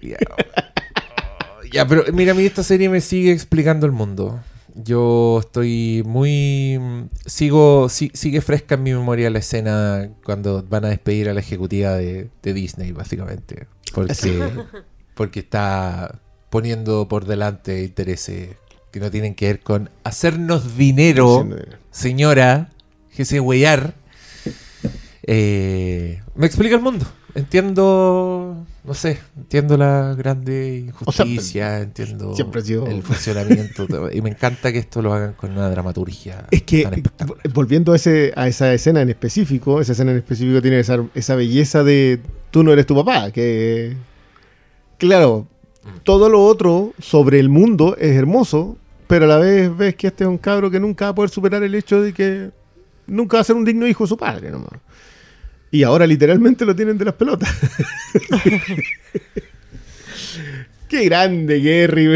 [0.00, 0.18] Culiao.
[1.72, 4.40] ya, pero mira, a mí esta serie me sigue explicando el mundo.
[4.74, 6.78] Yo estoy muy...
[7.26, 11.40] Sigo, si- sigue fresca en mi memoria la escena cuando van a despedir a la
[11.40, 13.66] ejecutiva de, de Disney, básicamente.
[13.92, 14.52] Porque,
[15.14, 16.18] porque está
[16.50, 18.50] poniendo por delante intereses
[18.92, 21.46] que no tienen que ver con hacernos dinero,
[21.90, 22.70] señora,
[23.14, 23.94] que se huellar.
[25.24, 27.06] Eh, me explica el mundo.
[27.34, 33.86] Entiendo, no sé, entiendo la grande injusticia, entiendo siempre ha sido- el funcionamiento.
[34.12, 36.82] y me encanta que esto lo hagan con una dramaturgia Es que,
[37.16, 41.04] tan volviendo a, ese, a esa escena en específico, esa escena en específico tiene esa,
[41.14, 42.20] esa belleza de
[42.50, 43.96] tú no eres tu papá, que
[44.98, 45.46] claro,
[46.04, 48.76] todo lo otro sobre el mundo es hermoso,
[49.06, 51.30] pero a la vez ves que este es un cabro que nunca va a poder
[51.30, 52.50] superar el hecho de que
[53.06, 54.70] nunca va a ser un digno hijo de su padre nomás.
[55.70, 57.48] Y ahora literalmente lo tienen de las pelotas.
[60.88, 62.08] Qué grande, Gary.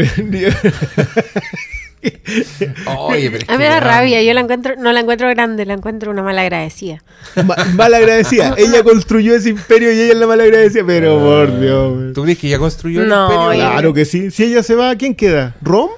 [2.85, 5.73] Oye, pero A mí me da rabia, yo la encuentro, no la encuentro grande, la
[5.73, 7.01] encuentro una mala agradecida.
[7.45, 8.53] Ma- malagradecida.
[8.57, 10.83] Ella construyó ese imperio y ella es la malagradecida.
[10.85, 11.95] Pero por Dios.
[11.95, 12.13] man.
[12.13, 13.69] ¿Tú crees que ya construyó el No, imperio?
[13.71, 14.29] Claro que sí.
[14.29, 15.55] Si ella se va, ¿quién queda?
[15.61, 15.89] ¿Rom?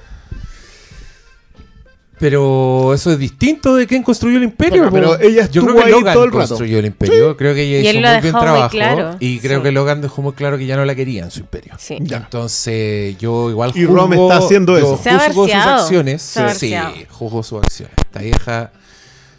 [2.18, 4.90] Pero eso es distinto de quién construyó el imperio.
[4.90, 6.48] Bueno, pero ella Yo estuvo creo que ahí Logan todo el rato.
[6.48, 7.36] construyó el imperio.
[7.36, 8.70] Creo que ella Y hizo él un lo muy bien muy trabajo.
[8.70, 9.16] claro.
[9.20, 9.62] Y creo Sí.
[9.64, 11.74] que Logan dejó muy claro que ya no la quería en su imperio.
[11.78, 11.98] Sí.
[12.00, 15.00] Entonces, yo igual Y Rom está haciendo yo eso.
[15.02, 16.22] Se ha juzgo sus acciones.
[16.22, 16.74] se ha sí,
[17.10, 17.94] juzgo sus acciones.
[17.98, 18.72] Esta vieja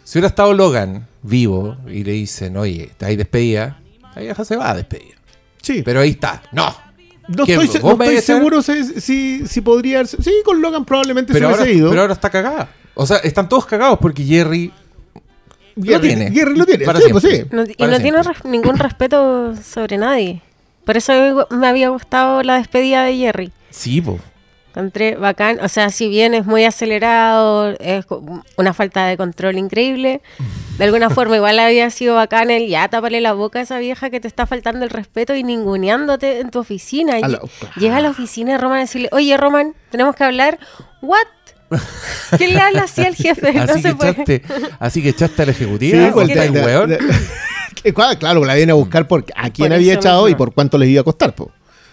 [0.04, 3.78] Si hubiera estado Logan vivo y le dicen, oye, está ahí despedida,
[4.16, 5.14] la vieja se va a despedir.
[5.62, 5.82] Sí.
[5.84, 6.42] Pero ahí está.
[6.50, 6.74] No.
[7.36, 10.04] No ¿qué, estoy, no estoy seguro si, si, si podría...
[10.04, 11.90] Sí, con Logan probablemente Pero se ahora, hubiese ido.
[11.90, 12.68] pero ahora está cagada.
[12.94, 14.72] O sea, están todos cagados porque Jerry
[15.76, 16.30] Gary, lo tiene.
[16.30, 16.84] Gary lo tiene.
[16.84, 17.42] Para sí, pues siempre.
[17.48, 17.56] sí.
[17.56, 20.42] No- y Para no tiene res- ningún respeto sobre nadie.
[20.84, 21.12] Por eso
[21.50, 23.52] me había gustado la despedida de Jerry.
[23.70, 24.18] Sí, po.
[24.70, 28.06] Encontré bacán, o sea, si bien es muy acelerado, es
[28.56, 30.20] una falta de control increíble,
[30.78, 34.10] de alguna forma igual había sido bacán el ya tápale la boca a esa vieja
[34.10, 37.18] que te está faltando el respeto y ninguneándote en tu oficina.
[37.18, 37.40] Y A la-
[37.76, 40.58] Llega a la oficina de Roman a decirle, oye Roman, tenemos que hablar.
[41.02, 41.18] ¿What?
[42.38, 43.52] ¿Quién le habla así al jefe?
[43.52, 44.10] no Así, se que puede.
[44.10, 44.42] echaste,
[44.78, 45.98] así que echaste a la ejecutiva.
[46.04, 46.98] Sí, ¿o pues, estáis, de- de- weón?
[47.94, 50.78] claro, claro, la vienen a buscar por a quién Por había echado y por cuánto
[50.78, 51.34] les iba a costar.
[51.34, 51.50] Po.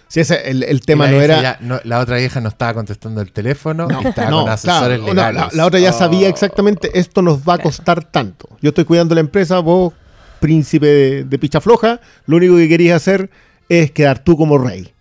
[0.08, 1.42] Si ese, el, el tema la no era...
[1.42, 5.00] ya- no- la otra vieja no estaba contestando el teléfono y estaba No, con asesores
[5.02, 6.30] claro, no, la, otra ya sabía Oh.
[6.30, 8.48] exactamente esto nos va a costar tanto.
[8.62, 9.94] Yo estoy cuidando la empresa, vos,
[10.40, 13.30] príncipe de, de picha floja, lo único que querías hacer
[13.70, 14.94] es quedar tú como rey.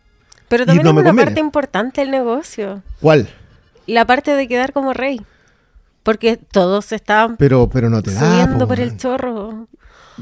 [0.48, 1.26] Pero y también no es me una conviene.
[1.30, 2.82] parte importante del negocio.
[3.00, 3.28] ¿Cuál?
[3.86, 5.20] La parte de quedar como rey.
[6.02, 8.20] Porque todos se estaban Pero, pero no te da.
[8.20, 9.66] subiendo po, por el chorro.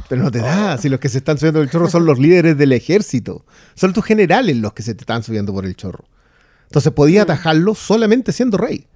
[0.09, 0.77] Pero no te da.
[0.79, 3.45] Si los que se están subiendo por el chorro son los líderes del ejército.
[3.75, 6.05] Son tus generales los que se te están subiendo por el chorro.
[6.65, 8.87] Entonces podía atajarlo solamente siendo rey.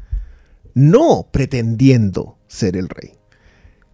[0.74, 3.12] No pretendiendo ser el rey.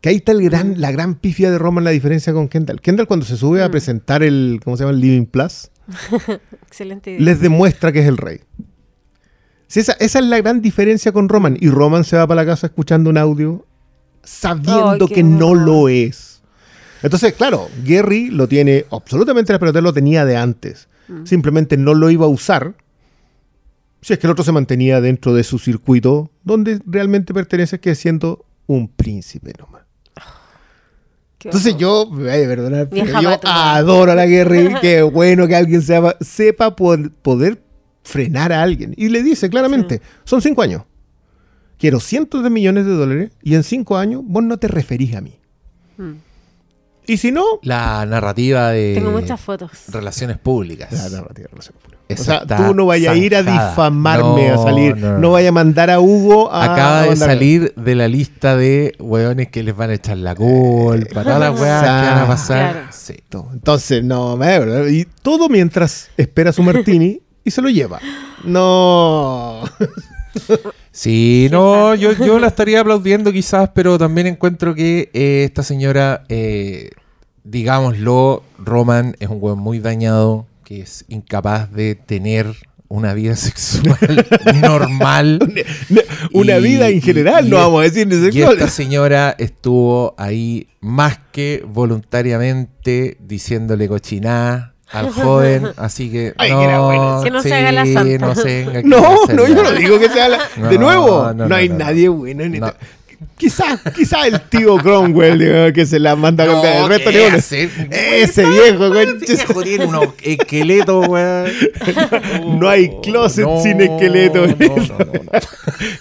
[0.00, 2.80] Que ahí está el gran, la gran pifia de Roman, la diferencia con Kendall.
[2.80, 4.92] Kendall cuando se sube a presentar el, ¿cómo se llama?
[4.94, 5.70] El Living Plus,
[6.66, 7.20] Excelente idea.
[7.20, 8.40] les demuestra que es el rey.
[9.66, 11.56] Sí, esa, esa es la gran diferencia con Roman.
[11.58, 13.66] Y Roman se va para la casa escuchando un audio
[14.22, 16.33] sabiendo que no lo es.
[17.04, 20.88] Entonces, claro, Gary lo tiene absolutamente, pero él lo tenía de antes.
[21.08, 21.26] Mm.
[21.26, 22.74] Simplemente no lo iba a usar.
[24.00, 27.90] Si es que el otro se mantenía dentro de su circuito donde realmente pertenece, que
[27.90, 29.82] es siendo un príncipe nomás.
[31.44, 34.74] Entonces yo, me vaya a perdonar, pero yo adoro a la Gary.
[34.80, 37.62] Qué bueno que alguien sepa, sepa por- poder
[38.02, 38.94] frenar a alguien.
[38.96, 40.84] Y le dice claramente, son cinco años.
[41.76, 45.20] Quiero cientos de millones de dólares y en cinco años vos no te referís a
[45.20, 45.34] mí.
[45.98, 46.12] Mm.
[47.06, 49.70] Y si no, La narrativa de Tengo muchas fotos.
[49.88, 50.90] relaciones públicas.
[50.92, 51.98] la narrativa de relación pública.
[52.08, 54.96] O Esa sea, está tú no vayas a ir a difamarme, a salir.
[54.96, 55.30] no, No, no.
[55.32, 56.64] vayas a mandar a Hugo a.
[56.72, 61.22] Acaba de salir de la lista de hueones que les van a echar la culpa,
[61.24, 62.72] todas las weas que van a pasar.
[62.72, 62.86] Claro.
[62.92, 63.14] Sí.
[63.52, 64.86] Entonces, no, me- ¿verdad?
[64.86, 68.00] y todo mientras espera su martini y se lo lleva.
[68.44, 69.62] No.
[70.96, 76.22] Sí, no, yo, yo la estaría aplaudiendo quizás, pero también encuentro que eh, esta señora,
[76.28, 76.90] eh,
[77.42, 82.46] digámoslo, Roman es un weón muy dañado, que es incapaz de tener
[82.86, 84.24] una vida sexual
[84.60, 85.40] normal.
[86.32, 88.70] Una Y- vida en general, y no vamos a decir ni Y esta sexual.
[88.70, 96.64] señora estuvo ahí más que voluntariamente diciéndole cochinada al joven, así que Ay, no, que
[96.64, 97.20] era bueno.
[97.22, 98.18] Que no se haga la sí, santa.
[98.26, 101.22] no se venga aquí No, no, yo no digo que sea la- No, de nuevo.
[101.26, 101.84] no, No, no, hay no, no.
[101.84, 102.66] nadie bueno en No.
[102.68, 102.78] esta-
[103.36, 107.26] Quizás, quizás el tío Cromwell digo, que se la manda con el resto ¿qué de
[107.26, 107.36] uno.
[107.38, 107.68] hace?
[107.90, 111.50] Ese viejo, viejo tiene unos esqueletos, weón.
[112.60, 114.46] No hay closet sin esqueleto.
[114.46, 115.40] No, no, no, no.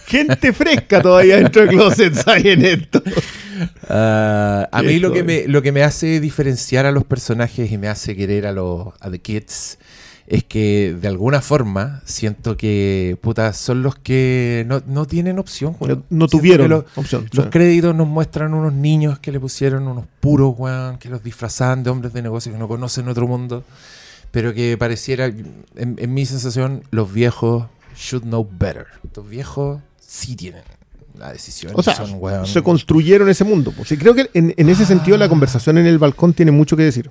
[0.05, 3.01] Gente fresca todavía dentro de closets hay en esto.
[3.89, 7.77] Ah, a mí lo que, me, lo que me hace diferenciar a los personajes y
[7.77, 9.77] me hace querer a los a the kids
[10.25, 15.75] es que de alguna forma siento que puta, son los que no, no tienen opción.
[16.09, 17.27] No, tuvieron que lo- opción.
[17.33, 17.51] Los sí.
[17.51, 20.55] créditos nos muestran unos niños que le pusieron unos puros,
[20.99, 23.65] que los disfrazaban de hombres de negocio que no conocen otro mundo,
[24.31, 28.87] pero que pareciera, en, en mi sensación, los viejos should know better.
[29.15, 30.63] Los viejos sí tienen
[31.17, 31.71] la decisión.
[31.75, 33.71] O sea, son, weón, se construyeron ese mundo.
[33.75, 33.87] pues.
[33.89, 36.83] Sí, creo que en, en ese sentido la conversación en el balcón tiene mucho que
[36.83, 37.09] decir.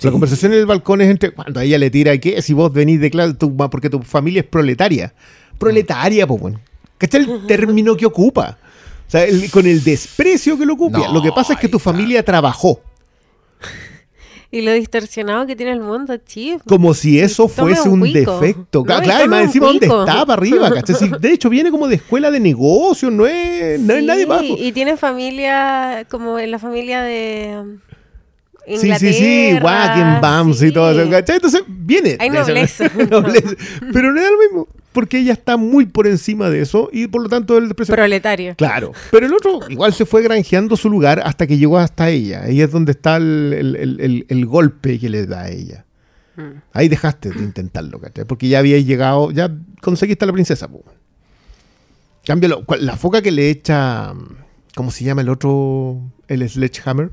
[0.00, 0.10] La Sí.
[0.10, 3.10] conversación en el balcón es entre cuando ella le tira que si vos venís de
[3.10, 5.14] clase, tu- porque tu familia es proletaria.
[5.58, 6.60] Proletaria, pues bueno.
[6.98, 8.58] ¿Cachai el término que ocupa?
[9.06, 10.98] O sea, el- con el desprecio que lo ocupa.
[10.98, 12.80] No, lo que pasa es que tu familia trabajó.
[14.54, 16.62] Y lo distorsionado que tiene el mundo, chief.
[16.64, 18.84] Como si eso fuese un defecto.
[18.86, 20.04] No, Claro, y y más encima donde cuico.
[20.04, 20.94] está para arriba, ¿cachai?
[20.94, 24.26] Sí, de hecho, viene como de escuela de negocios, no es, no es Sí, nadie
[24.26, 24.44] bajo.
[24.44, 27.78] Y tiene familia, como en la familia de um,
[28.78, 30.72] Sí, sí, sí, Inglaterra, Wagen Bams y sí.
[30.72, 31.10] todo eso.
[31.10, 31.34] ¿cachai?
[31.36, 32.16] Entonces viene.
[32.20, 32.88] Hay nobleza.
[33.10, 33.56] nobleza.
[33.92, 37.22] Pero no es lo mismo, porque ella está muy por encima de eso y por
[37.22, 37.94] lo tanto el desprecio.
[37.94, 38.54] Proletario.
[38.56, 42.44] Claro, pero el otro igual se fue granjeando su lugar hasta que llegó hasta ella.
[42.44, 45.84] Ahí es donde está el, el- el- golpe que le da a ella.
[46.36, 46.42] Mm.
[46.72, 48.24] Ahí dejaste de intentarlo, ¿cachai?
[48.24, 49.50] Porque ya habías llegado, ya
[49.82, 50.66] conseguiste a la princesa.
[50.68, 50.82] po.
[52.24, 54.14] Cambio, lo- cual- la foca que le echa,
[54.74, 56.00] ¿Cómo se llama el otro?
[56.26, 57.10] El Sledgehammer.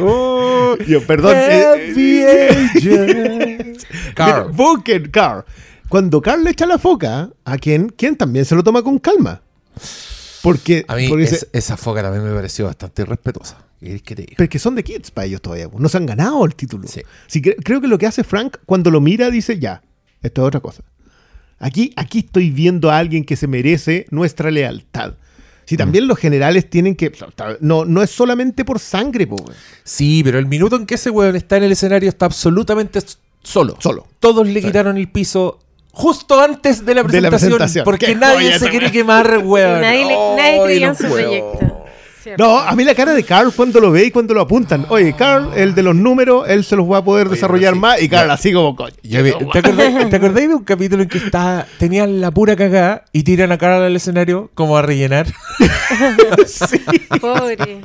[0.00, 1.34] Oh, Yo, perdón.
[1.36, 3.82] eh, Agent.
[4.14, 4.50] Carl.
[4.52, 5.44] Vulcan, Carl.
[5.88, 7.88] Cuando Carl le echa la foca, ¿a quién?
[7.96, 9.40] ¿Quién también se lo toma con calma?
[10.42, 13.58] Porque, A mí porque es- esa foca también me pareció bastante irrespetuosa.
[13.80, 14.34] ¿Qué querés que te diga?
[14.36, 15.68] Porque son de kids para ellos todavía.
[15.68, 15.80] pues.
[15.80, 16.86] No se han ganado el título.
[16.88, 17.00] Sí.
[17.26, 19.82] Sí, cre- creo que lo que hace Frank cuando lo mira dice, ya,
[20.22, 20.82] esto es otra cosa.
[21.60, 25.14] Aquí, aquí estoy viendo a alguien que se merece nuestra lealtad.
[25.68, 26.08] Si también Mm.
[26.08, 27.12] los generales tienen que...
[27.60, 29.54] No, no es solamente por sangre, po, güey.
[29.84, 33.00] Sí, pero el minuto en que ese weón está en el escenario está absolutamente
[33.42, 33.76] solo.
[33.78, 34.06] Solo.
[34.18, 35.58] Todos le quitaron el piso
[35.92, 37.84] justo antes de la De la presentación.
[37.84, 39.82] Porque Qué nadie se quiere quemar, weón.
[39.82, 41.77] Nadie, le- nadie creía en su proyecto.
[42.28, 42.44] ¿Cierto?
[42.44, 44.86] No, a mí la cara de Carl cuando lo ve y cuando lo apuntan.
[44.88, 47.80] Oye, Carl, el de los números, él se los va a poder Oye, desarrollar sí.
[47.80, 48.02] más.
[48.02, 48.94] Y Carl así como coño.
[49.02, 53.22] ¿te, acordáis, te acordáis de un capítulo en que está, tenían la pura cagada y
[53.24, 55.26] tiran a Carl al escenario como a rellenar?
[56.46, 56.80] Sí.
[57.20, 57.80] Pobre.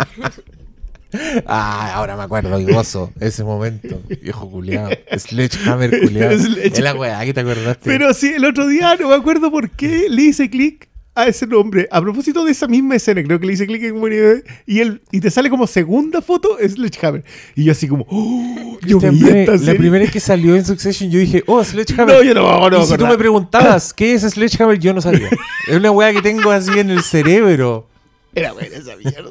[1.46, 4.02] Ah, ahora me acuerdo y gozo ese momento.
[4.22, 4.90] Viejo culiado.
[5.16, 6.32] Sledgehammer culiado.
[6.38, 7.82] Sledge- Es la weá que te acordaste.
[7.84, 11.46] Pero sí, el otro día no me acuerdo por qué le hice clic a ese
[11.48, 11.88] nombre.
[11.92, 15.02] A propósito de esa misma escena, creo que le hice clic en Winnie y él
[15.12, 17.24] y te sale como segunda foto es Sledgehammer.
[17.56, 21.10] Y yo así como, oh, yo vi esta la primera vez que salió en Succession,
[21.12, 22.16] yo dije, oh, Sledgehammer.
[22.16, 25.30] No, yo no, no, y si tú me preguntabas qué es Sledgehammer, yo no sabía.
[25.68, 27.88] es una weá que tengo así en el cerebro.
[28.36, 29.30] Era buena esa mierda.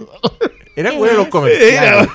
[0.75, 2.09] Era bueno los comerciales.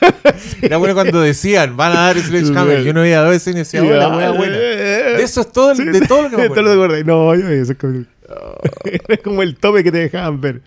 [0.61, 2.83] Era bueno cuando decían, van a dar Sledgehammer.
[2.83, 4.55] Yo no había dado ese y decía, la weá buena.
[4.57, 7.03] De eso es todo, el- de todo lo que me acuerdo.
[7.03, 8.05] No, yo vi ese capítulo.
[8.83, 10.61] Era como el tope que te dejaban ver.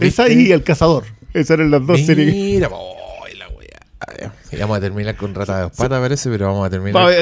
[0.00, 0.42] Esa ¿Viste?
[0.42, 1.04] y El Cazador.
[1.34, 2.32] Esas eran las dos series.
[2.32, 4.32] que- Mira, oh, la weá.
[4.50, 7.12] Sí, Vamos a terminar con Rata de patas, parece, pero vamos a terminar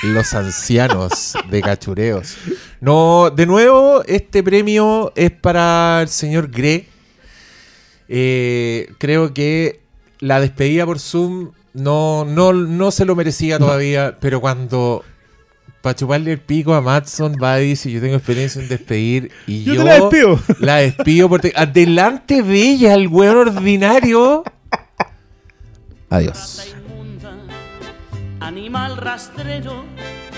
[0.00, 2.36] con los ancianos de cachureos.
[2.80, 6.86] No, de nuevo, este premio es para el señor Gre.
[8.08, 9.80] Eh, creo que
[10.20, 15.04] la despedida por Zoom no, no, no se lo merecía todavía, pero cuando
[15.80, 19.64] para chuparle el pico a Matson va y dice yo tengo experiencia en despedir y
[19.64, 20.40] Yo yo, te la despido.
[20.60, 24.44] la despido porque adelante de ella, el weón ordinario.
[26.10, 26.66] Adiós.
[26.70, 27.34] Inmunda,
[28.40, 29.84] animal rastrero,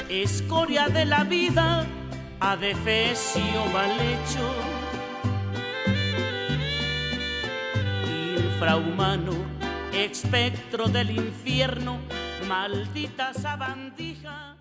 [0.08, 1.86] escoria de la vida,
[2.38, 4.54] adefesio mal hecho.
[8.36, 9.32] Infrahumano,
[9.92, 11.98] espectro del infierno,
[12.46, 14.51] maldita sabandija.